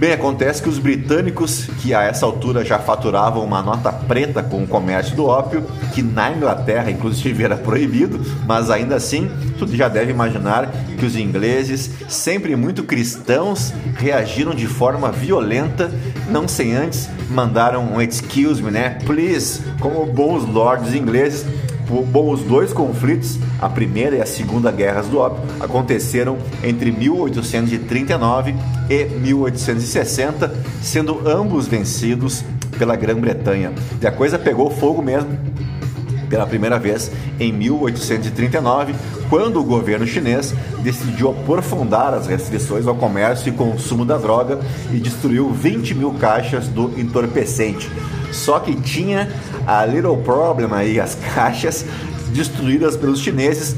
Bem, 0.02 0.10
acontece 0.10 0.60
que 0.60 0.68
os 0.68 0.80
britânicos, 0.80 1.66
que 1.80 1.94
a 1.94 2.02
essa 2.02 2.26
altura 2.26 2.64
já 2.64 2.76
faturavam 2.76 3.44
uma 3.44 3.62
nota 3.62 3.92
preta 3.92 4.42
com 4.42 4.64
o 4.64 4.66
comércio 4.66 5.14
do 5.14 5.26
ópio, 5.26 5.64
que 5.94 6.02
na 6.02 6.32
Inglaterra 6.32 6.90
inclusive 6.90 7.44
era 7.44 7.56
proibido, 7.56 8.20
mas 8.44 8.68
ainda 8.68 8.96
assim, 8.96 9.30
tu 9.56 9.76
já 9.76 9.86
deve 9.86 10.10
imaginar 10.10 10.68
que 10.98 11.06
os 11.06 11.14
ingleses, 11.14 11.88
sempre 12.08 12.56
muito 12.56 12.82
cristãos, 12.82 13.72
reagiram 13.96 14.56
de 14.56 14.66
forma 14.66 15.12
violenta, 15.12 15.88
não 16.28 16.48
sem 16.48 16.74
antes 16.74 17.08
mandaram 17.30 17.84
um 17.84 18.02
excuse 18.02 18.60
me, 18.60 18.72
né? 18.72 18.98
Please, 19.06 19.62
como 19.78 20.04
bons 20.04 20.44
lords 20.44 20.94
ingleses, 20.94 21.46
Bom, 22.00 22.30
os 22.30 22.40
dois 22.40 22.72
conflitos, 22.72 23.38
a 23.60 23.68
primeira 23.68 24.16
e 24.16 24.22
a 24.22 24.26
segunda 24.26 24.72
guerras 24.72 25.08
do 25.08 25.18
ópio, 25.18 25.42
aconteceram 25.60 26.38
entre 26.64 26.90
1839 26.90 28.54
e 28.88 29.04
1860, 29.04 30.54
sendo 30.80 31.28
ambos 31.28 31.66
vencidos 31.66 32.42
pela 32.78 32.96
Grã-Bretanha. 32.96 33.72
E 34.00 34.06
a 34.06 34.10
coisa 34.10 34.38
pegou 34.38 34.70
fogo 34.70 35.02
mesmo 35.02 35.38
pela 36.30 36.46
primeira 36.46 36.78
vez 36.78 37.12
em 37.38 37.52
1839, 37.52 38.94
quando 39.28 39.60
o 39.60 39.64
governo 39.64 40.06
chinês 40.06 40.54
decidiu 40.82 41.30
aprofundar 41.30 42.14
as 42.14 42.26
restrições 42.26 42.86
ao 42.86 42.94
comércio 42.94 43.50
e 43.50 43.52
consumo 43.52 44.02
da 44.06 44.16
droga 44.16 44.58
e 44.90 44.96
destruiu 44.96 45.50
20 45.50 45.94
mil 45.94 46.14
caixas 46.14 46.68
do 46.68 46.98
entorpecente. 46.98 47.90
Só 48.32 48.58
que 48.58 48.74
tinha 48.74 49.28
a 49.66 49.84
little 49.84 50.16
problem 50.18 50.72
aí, 50.72 51.00
as 51.00 51.14
caixas 51.34 51.84
destruídas 52.32 52.96
pelos 52.96 53.20
chineses 53.20 53.76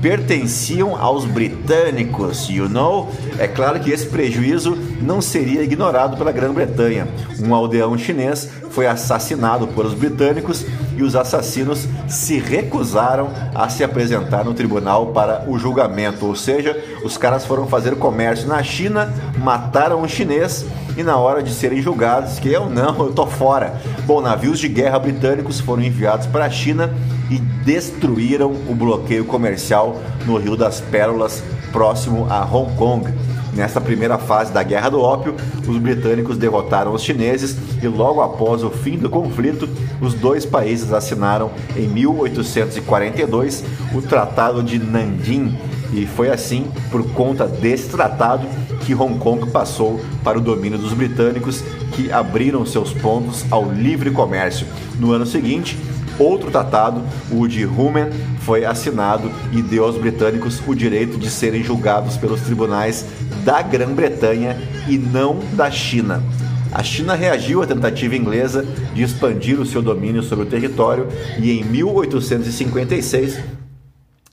pertenciam 0.00 0.94
aos 0.94 1.24
britânicos, 1.24 2.48
you 2.48 2.68
know? 2.68 3.10
É 3.38 3.48
claro 3.48 3.80
que 3.80 3.90
esse 3.90 4.06
prejuízo 4.06 4.76
não 5.00 5.20
seria 5.20 5.62
ignorado 5.62 6.16
pela 6.16 6.32
Grã-Bretanha. 6.32 7.08
Um 7.40 7.54
aldeão 7.54 7.96
chinês 7.96 8.48
foi 8.70 8.86
assassinado 8.86 9.66
por 9.68 9.86
os 9.86 9.94
britânicos 9.94 10.64
e 10.96 11.02
os 11.02 11.14
assassinos 11.14 11.86
se 12.08 12.38
recusaram 12.38 13.30
a 13.54 13.68
se 13.68 13.84
apresentar 13.84 14.44
no 14.44 14.54
tribunal 14.54 15.08
para 15.08 15.44
o 15.48 15.58
julgamento. 15.58 16.26
Ou 16.26 16.34
seja, 16.34 16.76
os 17.04 17.16
caras 17.16 17.44
foram 17.44 17.66
fazer 17.66 17.96
comércio 17.96 18.48
na 18.48 18.62
China, 18.62 19.12
mataram 19.38 20.02
um 20.02 20.08
chinês 20.08 20.64
e 20.96 21.02
na 21.02 21.16
hora 21.16 21.42
de 21.42 21.52
serem 21.52 21.82
julgados, 21.82 22.38
que 22.38 22.50
eu 22.50 22.70
não, 22.70 22.98
eu 22.98 23.12
tô 23.12 23.26
fora. 23.26 23.80
Bom, 24.06 24.20
navios 24.20 24.58
de 24.58 24.68
guerra 24.68 24.98
britânicos 24.98 25.60
foram 25.60 25.82
enviados 25.82 26.26
para 26.26 26.46
a 26.46 26.50
China 26.50 26.92
e 27.30 27.38
destruíram 27.38 28.50
o 28.50 28.74
bloqueio 28.74 29.24
comercial 29.24 30.00
no 30.24 30.38
Rio 30.38 30.56
das 30.56 30.80
Pérolas, 30.80 31.42
próximo 31.70 32.26
a 32.30 32.44
Hong 32.44 32.74
Kong. 32.76 33.12
Nessa 33.56 33.80
primeira 33.80 34.18
fase 34.18 34.52
da 34.52 34.62
Guerra 34.62 34.90
do 34.90 35.00
Ópio, 35.00 35.34
os 35.66 35.78
britânicos 35.78 36.36
derrotaram 36.36 36.92
os 36.92 37.02
chineses 37.02 37.56
e 37.82 37.88
logo 37.88 38.20
após 38.20 38.62
o 38.62 38.68
fim 38.68 38.98
do 38.98 39.08
conflito, 39.08 39.66
os 39.98 40.12
dois 40.12 40.44
países 40.44 40.92
assinaram 40.92 41.50
em 41.74 41.88
1842 41.88 43.64
o 43.94 44.02
Tratado 44.02 44.62
de 44.62 44.78
Nanjing, 44.78 45.58
e 45.94 46.04
foi 46.04 46.30
assim, 46.30 46.70
por 46.90 47.02
conta 47.12 47.46
desse 47.46 47.88
tratado, 47.88 48.46
que 48.84 48.94
Hong 48.94 49.18
Kong 49.18 49.50
passou 49.50 50.00
para 50.22 50.36
o 50.36 50.40
domínio 50.40 50.78
dos 50.78 50.92
britânicos, 50.92 51.62
que 51.92 52.12
abriram 52.12 52.66
seus 52.66 52.92
pontos 52.92 53.46
ao 53.50 53.72
livre 53.72 54.10
comércio. 54.10 54.66
No 54.98 55.12
ano 55.12 55.24
seguinte, 55.24 55.78
outro 56.18 56.50
tratado, 56.50 57.02
o 57.30 57.46
de 57.46 57.64
Rumen, 57.64 58.10
foi 58.40 58.64
assinado 58.64 59.30
e 59.52 59.60
deu 59.62 59.84
aos 59.84 59.96
britânicos 59.96 60.60
o 60.66 60.74
direito 60.74 61.18
de 61.18 61.28
serem 61.28 61.64
julgados 61.64 62.16
pelos 62.16 62.40
tribunais 62.42 63.04
da 63.46 63.62
Grã-Bretanha 63.62 64.58
e 64.88 64.98
não 64.98 65.38
da 65.52 65.70
China. 65.70 66.20
A 66.72 66.82
China 66.82 67.14
reagiu 67.14 67.62
à 67.62 67.66
tentativa 67.66 68.16
inglesa 68.16 68.66
de 68.92 69.04
expandir 69.04 69.60
o 69.60 69.64
seu 69.64 69.80
domínio 69.80 70.20
sobre 70.20 70.44
o 70.44 70.48
território 70.48 71.06
e 71.38 71.52
em 71.52 71.62
1856 71.62 73.38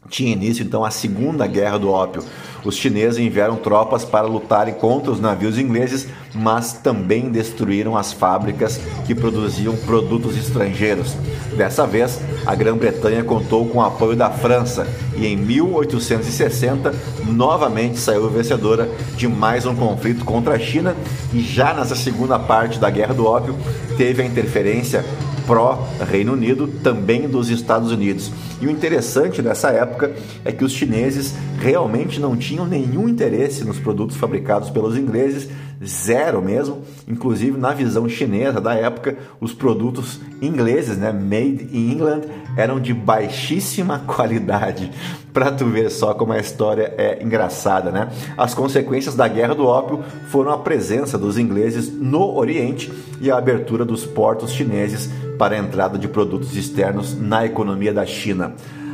tinha 0.09 0.33
início 0.33 0.63
então 0.63 0.83
a 0.83 0.89
Segunda 0.89 1.45
Guerra 1.45 1.77
do 1.77 1.89
Ópio. 1.89 2.23
Os 2.65 2.75
chineses 2.75 3.19
enviaram 3.19 3.57
tropas 3.57 4.05
para 4.05 4.25
lutarem 4.25 4.73
contra 4.73 5.11
os 5.11 5.19
navios 5.19 5.57
ingleses, 5.57 6.07
mas 6.33 6.73
também 6.73 7.29
destruíram 7.29 7.97
as 7.97 8.13
fábricas 8.13 8.79
que 9.05 9.13
produziam 9.13 9.75
produtos 9.75 10.37
estrangeiros. 10.37 11.15
Dessa 11.57 11.85
vez, 11.85 12.19
a 12.45 12.55
Grã-Bretanha 12.55 13.23
contou 13.23 13.67
com 13.67 13.79
o 13.79 13.81
apoio 13.81 14.15
da 14.15 14.29
França 14.29 14.87
e 15.15 15.27
em 15.27 15.35
1860 15.35 16.93
novamente 17.27 17.99
saiu 17.99 18.29
vencedora 18.29 18.89
de 19.15 19.27
mais 19.27 19.65
um 19.65 19.75
conflito 19.75 20.25
contra 20.25 20.55
a 20.55 20.59
China 20.59 20.95
e 21.33 21.41
já 21.41 21.73
nessa 21.73 21.95
segunda 21.95 22.39
parte 22.39 22.79
da 22.79 22.89
Guerra 22.89 23.13
do 23.13 23.25
Ópio 23.25 23.55
teve 23.97 24.21
a 24.21 24.25
interferência 24.25 25.05
pró-Reino 25.45 26.33
Unido, 26.33 26.67
também 26.67 27.27
dos 27.27 27.49
Estados 27.49 27.91
Unidos. 27.91 28.31
E 28.61 28.67
o 28.67 28.71
interessante 28.71 29.41
dessa 29.41 29.69
época 29.69 30.13
é 30.43 30.51
que 30.51 30.63
os 30.63 30.71
chineses 30.71 31.33
realmente 31.59 32.19
não 32.19 32.35
tinham 32.35 32.65
nenhum 32.65 33.07
interesse 33.07 33.63
nos 33.63 33.79
produtos 33.79 34.17
fabricados 34.17 34.69
pelos 34.69 34.97
ingleses, 34.97 35.49
zero 35.85 36.41
mesmo. 36.41 36.81
Inclusive, 37.07 37.57
na 37.57 37.73
visão 37.73 38.07
chinesa 38.07 38.59
da 38.59 38.73
época, 38.73 39.17
os 39.39 39.53
produtos 39.53 40.19
ingleses, 40.41 40.97
né, 40.97 41.11
made 41.11 41.69
in 41.71 41.91
England, 41.91 42.21
eram 42.55 42.79
de 42.79 42.93
baixíssima 42.93 43.99
qualidade. 44.07 44.91
Para 45.33 45.51
tu 45.51 45.65
ver 45.65 45.89
só 45.89 46.13
como 46.13 46.33
a 46.33 46.39
história 46.39 46.93
é 46.97 47.23
engraçada, 47.23 47.91
né? 47.91 48.09
As 48.37 48.53
consequências 48.53 49.15
da 49.15 49.27
Guerra 49.27 49.55
do 49.55 49.65
Ópio 49.65 50.03
foram 50.29 50.51
a 50.51 50.57
presença 50.57 51.17
dos 51.17 51.37
ingleses 51.37 51.91
no 51.91 52.35
Oriente 52.35 52.93
e 53.19 53.31
a 53.31 53.37
abertura 53.37 53.83
dos 53.83 54.05
portos 54.05 54.51
chineses 54.51 55.09
para 55.37 55.55
a 55.55 55.57
entrada 55.57 55.97
de 55.97 56.07
produtos 56.07 56.55
externos 56.55 57.19
na 57.19 57.45
economia 57.45 57.91
da 57.91 58.05
China. 58.05 58.53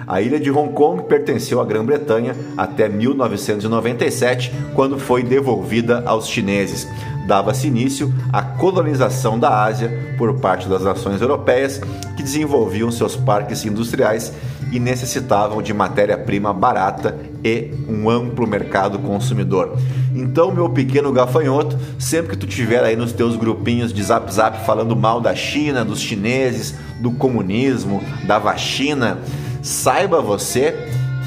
A 0.10 0.24
ilha 0.24 0.40
de 0.40 0.50
Hong 0.50 0.74
Kong 0.74 1.04
pertenceu 1.04 1.62
à 1.62 1.66
Grã-Bretanha 1.66 2.36
até 2.58 2.90
1997, 2.90 4.52
quando 4.74 4.98
foi 4.98 5.22
devolvida 5.22 6.02
aos 6.04 6.28
chineses. 6.28 6.88
Dava-se 7.28 7.68
início 7.68 8.12
à 8.34 8.42
colonização 8.42 9.38
da 9.38 9.64
Ásia 9.64 10.16
por 10.18 10.40
parte 10.40 10.68
das 10.68 10.82
nações 10.82 11.22
europeias, 11.22 11.80
que 12.18 12.24
desenvolviam 12.24 12.90
seus 12.90 13.16
parques 13.16 13.64
industriais 13.64 14.34
e 14.72 14.80
necessitavam 14.80 15.62
de 15.62 15.76
matéria-prima 15.76 16.52
barata 16.52 17.16
e 17.44 17.72
um 17.88 18.10
amplo 18.10 18.48
mercado 18.48 18.98
consumidor. 18.98 19.78
Então, 20.16 20.52
meu 20.52 20.70
pequeno 20.72 21.12
gafanhoto, 21.12 21.78
sempre 22.00 22.32
que 22.32 22.38
tu 22.38 22.48
tiver 22.48 22.84
aí 22.84 22.96
nos 22.96 23.14
teus 23.14 23.36
grupinhos 23.36 23.94
de 23.94 24.02
zap 24.02 24.34
zap 24.34 24.66
falando 24.66 24.96
mal 24.96 25.22
da 25.22 25.36
China, 25.36 25.86
dos 25.86 26.00
chineses, 26.00 26.74
do 27.00 27.12
comunismo, 27.12 28.02
da 28.26 28.40
vacina, 28.40 29.20
Saiba 29.62 30.22
você 30.22 30.74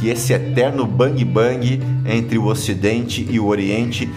que 0.01 0.09
esse 0.09 0.33
eterno 0.33 0.87
bang 0.87 1.25
bang 1.25 1.81
entre 2.05 2.39
o 2.39 2.47
Ocidente 2.47 3.27
e 3.31 3.39
o 3.39 3.47
Oriente 3.47 4.11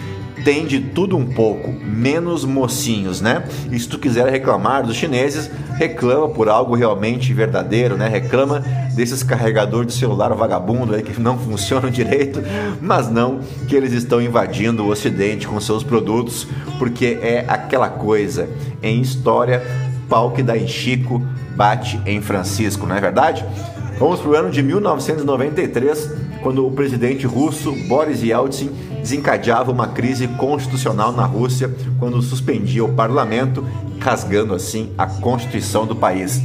tem 0.44 0.64
de 0.64 0.80
tudo 0.80 1.16
um 1.16 1.26
pouco, 1.26 1.72
menos 1.72 2.44
mocinhos, 2.44 3.20
né? 3.20 3.44
E 3.70 3.78
se 3.80 3.88
tu 3.88 3.98
quiser 3.98 4.28
reclamar 4.28 4.86
dos 4.86 4.96
chineses, 4.96 5.50
reclama 5.74 6.28
por 6.28 6.48
algo 6.48 6.76
realmente 6.76 7.32
verdadeiro, 7.32 7.96
né? 7.96 8.06
Reclama 8.06 8.60
desses 8.94 9.24
carregadores 9.24 9.92
de 9.92 9.98
celular 9.98 10.32
vagabundo 10.34 10.94
aí 10.94 11.02
que 11.02 11.18
não 11.20 11.36
funcionam 11.36 11.90
direito, 11.90 12.40
mas 12.80 13.10
não 13.10 13.40
que 13.66 13.74
eles 13.74 13.92
estão 13.92 14.22
invadindo 14.22 14.84
o 14.84 14.88
Ocidente 14.88 15.48
com 15.48 15.58
seus 15.60 15.82
produtos, 15.82 16.46
porque 16.78 17.18
é 17.20 17.44
aquela 17.48 17.88
coisa. 17.88 18.48
Em 18.80 19.00
história, 19.00 19.62
pau 20.08 20.30
que 20.30 20.44
dá 20.44 20.56
em 20.56 20.68
Chico 20.68 21.20
bate 21.56 22.00
em 22.06 22.20
Francisco, 22.20 22.86
não 22.86 22.94
é 22.94 23.00
verdade? 23.00 23.44
Vamos 23.98 24.20
para 24.20 24.30
o 24.30 24.34
ano 24.34 24.50
de 24.50 24.62
1993, 24.62 26.10
quando 26.42 26.66
o 26.66 26.70
presidente 26.70 27.26
russo 27.26 27.72
Boris 27.88 28.22
Yeltsin 28.22 28.70
desencadeava 29.00 29.72
uma 29.72 29.88
crise 29.88 30.28
constitucional 30.28 31.12
na 31.12 31.24
Rússia 31.24 31.74
quando 31.98 32.20
suspendia 32.20 32.84
o 32.84 32.92
parlamento, 32.92 33.64
rasgando 33.98 34.54
assim 34.54 34.92
a 34.98 35.06
constituição 35.06 35.86
do 35.86 35.96
país. 35.96 36.42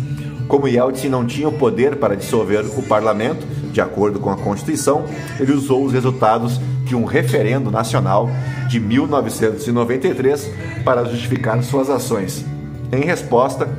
Como 0.48 0.66
Yeltsin 0.66 1.10
não 1.10 1.26
tinha 1.26 1.50
o 1.50 1.52
poder 1.52 1.98
para 1.98 2.16
dissolver 2.16 2.66
o 2.78 2.84
parlamento, 2.84 3.46
de 3.74 3.82
acordo 3.82 4.18
com 4.18 4.30
a 4.30 4.38
Constituição, 4.38 5.04
ele 5.38 5.52
usou 5.52 5.84
os 5.84 5.92
resultados 5.92 6.58
de 6.86 6.96
um 6.96 7.04
referendo 7.04 7.70
nacional 7.70 8.30
de 8.70 8.80
1993 8.80 10.50
para 10.86 11.04
justificar 11.04 11.62
suas 11.64 11.90
ações. 11.90 12.46
Em 12.94 13.02
resposta, 13.02 13.70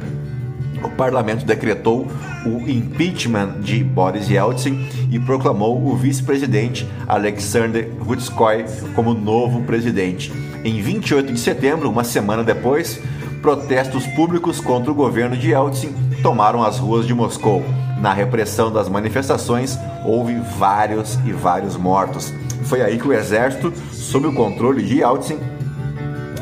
o 0.82 0.90
parlamento 0.90 1.44
decretou 1.44 2.06
o 2.44 2.68
impeachment 2.68 3.60
de 3.60 3.82
Boris 3.84 4.28
Yeltsin 4.28 4.88
e 5.10 5.18
proclamou 5.18 5.84
o 5.86 5.96
vice-presidente 5.96 6.88
Alexander 7.06 7.90
Rutskoy 8.00 8.64
como 8.94 9.14
novo 9.14 9.62
presidente. 9.62 10.32
Em 10.64 10.80
28 10.80 11.32
de 11.32 11.38
setembro, 11.38 11.90
uma 11.90 12.04
semana 12.04 12.44
depois, 12.44 13.00
protestos 13.40 14.06
públicos 14.08 14.60
contra 14.60 14.90
o 14.90 14.94
governo 14.94 15.36
de 15.36 15.50
Yeltsin 15.50 15.92
tomaram 16.22 16.62
as 16.62 16.78
ruas 16.78 17.06
de 17.06 17.14
Moscou. 17.14 17.62
Na 18.00 18.12
repressão 18.12 18.72
das 18.72 18.88
manifestações, 18.88 19.78
houve 20.04 20.34
vários 20.58 21.14
e 21.24 21.32
vários 21.32 21.76
mortos. 21.76 22.32
Foi 22.64 22.80
aí 22.80 22.98
que 22.98 23.06
o 23.06 23.12
exército, 23.12 23.72
sob 23.92 24.26
o 24.26 24.34
controle 24.34 24.82
de 24.82 24.98
Yeltsin, 24.98 25.38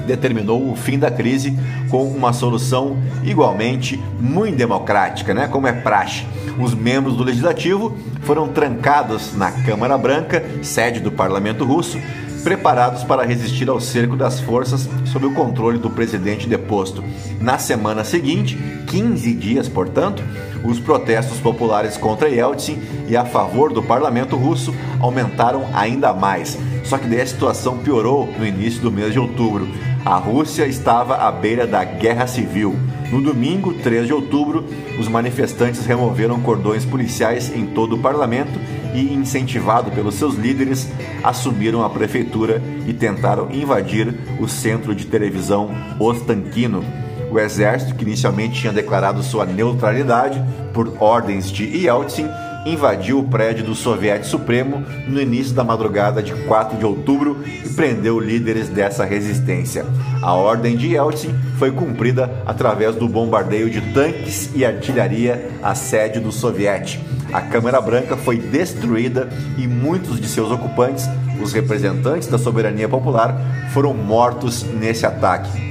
determinou 0.06 0.70
o 0.70 0.76
fim 0.76 0.98
da 0.98 1.10
crise 1.10 1.56
com 1.90 2.04
uma 2.04 2.32
solução 2.32 2.96
igualmente 3.24 4.00
muito 4.18 4.56
democrática, 4.56 5.34
né? 5.34 5.48
como 5.48 5.66
é 5.66 5.72
praxe. 5.72 6.24
Os 6.58 6.74
membros 6.74 7.16
do 7.16 7.24
legislativo 7.24 7.96
foram 8.22 8.48
trancados 8.48 9.34
na 9.34 9.50
Câmara 9.50 9.98
Branca, 9.98 10.44
sede 10.62 11.00
do 11.00 11.10
parlamento 11.10 11.64
russo, 11.64 11.98
preparados 12.42 13.04
para 13.04 13.24
resistir 13.24 13.68
ao 13.68 13.80
cerco 13.80 14.16
das 14.16 14.40
forças 14.40 14.88
sob 15.06 15.26
o 15.26 15.34
controle 15.34 15.78
do 15.78 15.90
presidente 15.90 16.48
deposto. 16.48 17.04
Na 17.40 17.58
semana 17.58 18.04
seguinte, 18.04 18.56
15 18.86 19.34
dias, 19.34 19.68
portanto, 19.68 20.22
os 20.64 20.78
protestos 20.78 21.38
populares 21.38 21.96
contra 21.96 22.28
Yeltsin 22.28 22.78
e 23.08 23.16
a 23.16 23.24
favor 23.24 23.72
do 23.72 23.82
parlamento 23.82 24.36
russo 24.36 24.74
aumentaram 25.00 25.66
ainda 25.74 26.12
mais. 26.12 26.58
Só 26.84 26.98
que 26.98 27.06
daí 27.06 27.20
a 27.20 27.26
situação 27.26 27.78
piorou 27.78 28.28
no 28.38 28.46
início 28.46 28.80
do 28.80 28.90
mês 28.90 29.12
de 29.12 29.18
outubro. 29.18 29.68
A 30.04 30.16
Rússia 30.16 30.66
estava 30.66 31.16
à 31.16 31.30
beira 31.30 31.66
da 31.66 31.84
guerra 31.84 32.26
civil. 32.26 32.74
No 33.10 33.20
domingo, 33.20 33.74
3 33.74 34.06
de 34.06 34.12
outubro, 34.12 34.64
os 34.98 35.08
manifestantes 35.08 35.84
removeram 35.84 36.40
cordões 36.40 36.84
policiais 36.84 37.52
em 37.54 37.66
todo 37.66 37.96
o 37.96 37.98
parlamento 37.98 38.58
e, 38.94 39.12
incentivado 39.12 39.90
pelos 39.90 40.14
seus 40.14 40.36
líderes, 40.36 40.88
assumiram 41.22 41.84
a 41.84 41.90
prefeitura 41.90 42.62
e 42.86 42.92
tentaram 42.92 43.50
invadir 43.50 44.14
o 44.38 44.48
centro 44.48 44.94
de 44.94 45.06
televisão 45.06 45.70
Ostankino. 45.98 46.84
O 47.30 47.38
exército, 47.38 47.94
que 47.94 48.04
inicialmente 48.04 48.60
tinha 48.60 48.72
declarado 48.72 49.22
sua 49.22 49.46
neutralidade 49.46 50.42
por 50.74 51.00
ordens 51.00 51.50
de 51.50 51.64
Yeltsin, 51.64 52.28
invadiu 52.66 53.20
o 53.20 53.24
prédio 53.24 53.64
do 53.64 53.74
Soviético 53.74 54.26
Supremo 54.26 54.84
no 55.06 55.20
início 55.20 55.54
da 55.54 55.64
madrugada 55.64 56.22
de 56.22 56.34
4 56.44 56.76
de 56.76 56.84
outubro 56.84 57.42
e 57.46 57.68
prendeu 57.70 58.18
líderes 58.18 58.68
dessa 58.68 59.04
resistência. 59.04 59.86
A 60.20 60.34
ordem 60.34 60.76
de 60.76 60.88
Yeltsin 60.88 61.34
foi 61.58 61.70
cumprida 61.70 62.42
através 62.44 62.94
do 62.96 63.08
bombardeio 63.08 63.70
de 63.70 63.80
tanques 63.92 64.50
e 64.54 64.64
artilharia 64.64 65.50
à 65.62 65.74
sede 65.74 66.20
do 66.20 66.32
Soviético. 66.32 67.04
A 67.32 67.40
Câmara 67.40 67.80
Branca 67.80 68.16
foi 68.16 68.36
destruída 68.38 69.28
e 69.56 69.66
muitos 69.66 70.20
de 70.20 70.26
seus 70.26 70.50
ocupantes, 70.50 71.08
os 71.40 71.52
representantes 71.52 72.28
da 72.28 72.36
soberania 72.36 72.88
popular, 72.88 73.40
foram 73.72 73.94
mortos 73.94 74.64
nesse 74.64 75.06
ataque. 75.06 75.69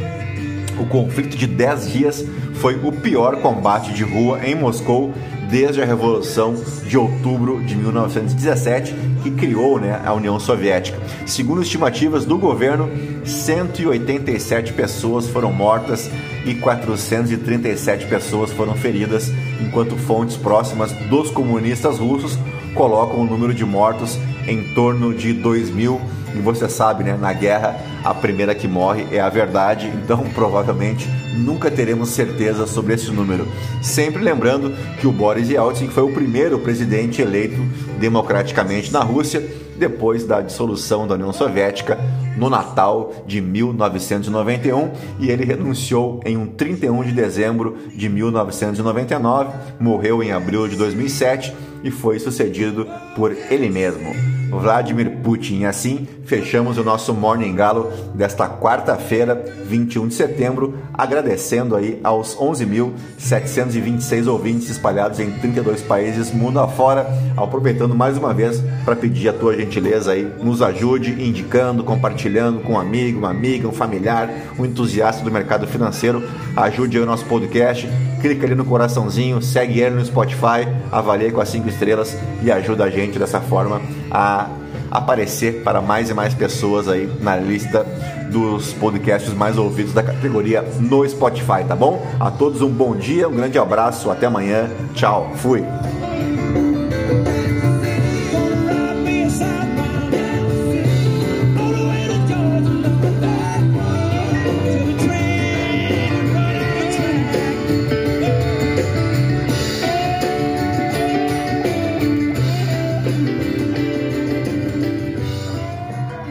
O 0.79 0.85
conflito 0.85 1.35
de 1.37 1.45
10 1.45 1.91
dias 1.91 2.25
foi 2.55 2.75
o 2.75 2.91
pior 2.91 3.41
combate 3.41 3.93
de 3.93 4.03
rua 4.03 4.39
em 4.45 4.55
Moscou 4.55 5.13
desde 5.49 5.81
a 5.81 5.85
Revolução 5.85 6.55
de 6.87 6.97
Outubro 6.97 7.61
de 7.63 7.75
1917, 7.75 8.93
que 9.23 9.31
criou 9.31 9.79
né, 9.79 9.99
a 10.05 10.13
União 10.13 10.39
Soviética. 10.39 10.97
Segundo 11.25 11.61
estimativas 11.61 12.23
do 12.23 12.37
governo, 12.37 12.89
187 13.25 14.73
pessoas 14.73 15.27
foram 15.27 15.51
mortas 15.51 16.09
e 16.45 16.53
437 16.55 18.05
pessoas 18.05 18.51
foram 18.51 18.75
feridas, 18.75 19.31
enquanto 19.59 19.97
fontes 19.97 20.37
próximas 20.37 20.91
dos 21.09 21.31
comunistas 21.31 21.97
russos 21.97 22.37
colocam 22.75 23.21
o 23.21 23.25
número 23.25 23.53
de 23.53 23.65
mortos 23.65 24.17
em 24.47 24.73
torno 24.73 25.13
de 25.13 25.33
2 25.33 25.69
mil. 25.69 25.99
E 26.35 26.39
você 26.39 26.69
sabe, 26.69 27.03
né, 27.03 27.17
na 27.19 27.33
guerra 27.33 27.75
a 28.03 28.13
primeira 28.13 28.55
que 28.55 28.67
morre 28.67 29.07
é 29.11 29.19
a 29.19 29.29
verdade, 29.29 29.91
então 30.03 30.23
provavelmente 30.33 31.07
nunca 31.35 31.69
teremos 31.71 32.09
certeza 32.09 32.67
sobre 32.67 32.93
esse 32.93 33.11
número. 33.11 33.47
Sempre 33.81 34.23
lembrando 34.23 34.73
que 34.99 35.07
o 35.07 35.11
Boris 35.11 35.49
Yeltsin 35.49 35.87
foi 35.89 36.03
o 36.03 36.13
primeiro 36.13 36.59
presidente 36.59 37.21
eleito 37.21 37.61
democraticamente 37.99 38.91
na 38.91 39.01
Rússia 39.01 39.43
depois 39.77 40.25
da 40.25 40.41
dissolução 40.41 41.07
da 41.07 41.15
União 41.15 41.31
Soviética 41.31 41.97
no 42.37 42.49
Natal 42.49 43.13
de 43.25 43.41
1991 43.41 44.91
e 45.19 45.29
ele 45.29 45.45
renunciou 45.45 46.19
em 46.25 46.37
um 46.37 46.45
31 46.45 47.03
de 47.03 47.11
dezembro 47.13 47.77
de 47.95 48.09
1999, 48.09 49.51
morreu 49.79 50.21
em 50.21 50.31
abril 50.31 50.67
de 50.67 50.75
2007 50.75 51.53
e 51.83 51.91
foi 51.91 52.19
sucedido 52.19 52.87
por 53.15 53.31
ele 53.49 53.69
mesmo. 53.69 54.39
Vladimir 54.49 55.17
Putin. 55.23 55.65
Assim 55.65 56.07
fechamos 56.25 56.77
o 56.77 56.83
nosso 56.83 57.13
Morning 57.13 57.53
Galo 57.55 57.91
desta 58.13 58.47
quarta-feira, 58.47 59.35
21 59.65 60.07
de 60.07 60.13
setembro, 60.13 60.77
agradecendo 60.93 61.75
aí 61.75 61.99
aos 62.03 62.35
11.726 62.35 64.27
ouvintes 64.27 64.69
espalhados 64.69 65.19
em 65.19 65.31
32 65.31 65.81
países 65.81 66.31
mundo 66.31 66.59
afora, 66.59 67.07
aproveitando 67.35 67.95
mais 67.95 68.17
uma 68.17 68.33
vez 68.33 68.61
para 68.85 68.95
pedir 68.95 69.29
a 69.29 69.33
tua 69.33 69.55
gentileza 69.55 70.11
aí, 70.11 70.31
nos 70.41 70.61
ajude 70.61 71.11
indicando, 71.23 71.83
compartilhando 71.83 72.59
com 72.61 72.73
um 72.73 72.79
amigo, 72.79 73.19
uma 73.19 73.29
amiga, 73.29 73.67
um 73.67 73.71
familiar, 73.71 74.29
um 74.57 74.65
entusiasta 74.65 75.23
do 75.23 75.31
mercado 75.31 75.67
financeiro, 75.67 76.23
ajude 76.55 76.97
aí 76.97 77.03
o 77.03 77.07
nosso 77.07 77.25
podcast, 77.25 77.87
clica 78.21 78.45
ali 78.45 78.55
no 78.55 78.65
coraçãozinho, 78.65 79.41
segue 79.41 79.79
ele 79.79 79.95
no 79.95 80.05
Spotify, 80.05 80.67
avalie 80.91 81.31
com 81.31 81.41
as 81.41 81.49
5 81.49 81.67
estrelas 81.69 82.17
e 82.41 82.51
ajuda 82.51 82.83
a 82.85 82.89
gente 82.89 83.17
dessa 83.17 83.39
forma 83.39 83.81
a 84.11 84.49
aparecer 84.91 85.63
para 85.63 85.81
mais 85.81 86.09
e 86.09 86.13
mais 86.13 86.33
pessoas 86.33 86.87
aí 86.87 87.09
na 87.21 87.35
lista 87.35 87.85
dos 88.31 88.73
podcasts 88.73 89.33
mais 89.33 89.57
ouvidos 89.57 89.93
da 89.93 90.03
categoria 90.03 90.63
no 90.79 91.07
Spotify, 91.07 91.63
tá 91.67 91.75
bom? 91.75 92.05
A 92.19 92.31
todos 92.31 92.61
um 92.61 92.69
bom 92.69 92.95
dia, 92.95 93.27
um 93.27 93.35
grande 93.35 93.57
abraço, 93.57 94.09
até 94.09 94.25
amanhã, 94.27 94.69
tchau, 94.93 95.31
fui! 95.35 95.63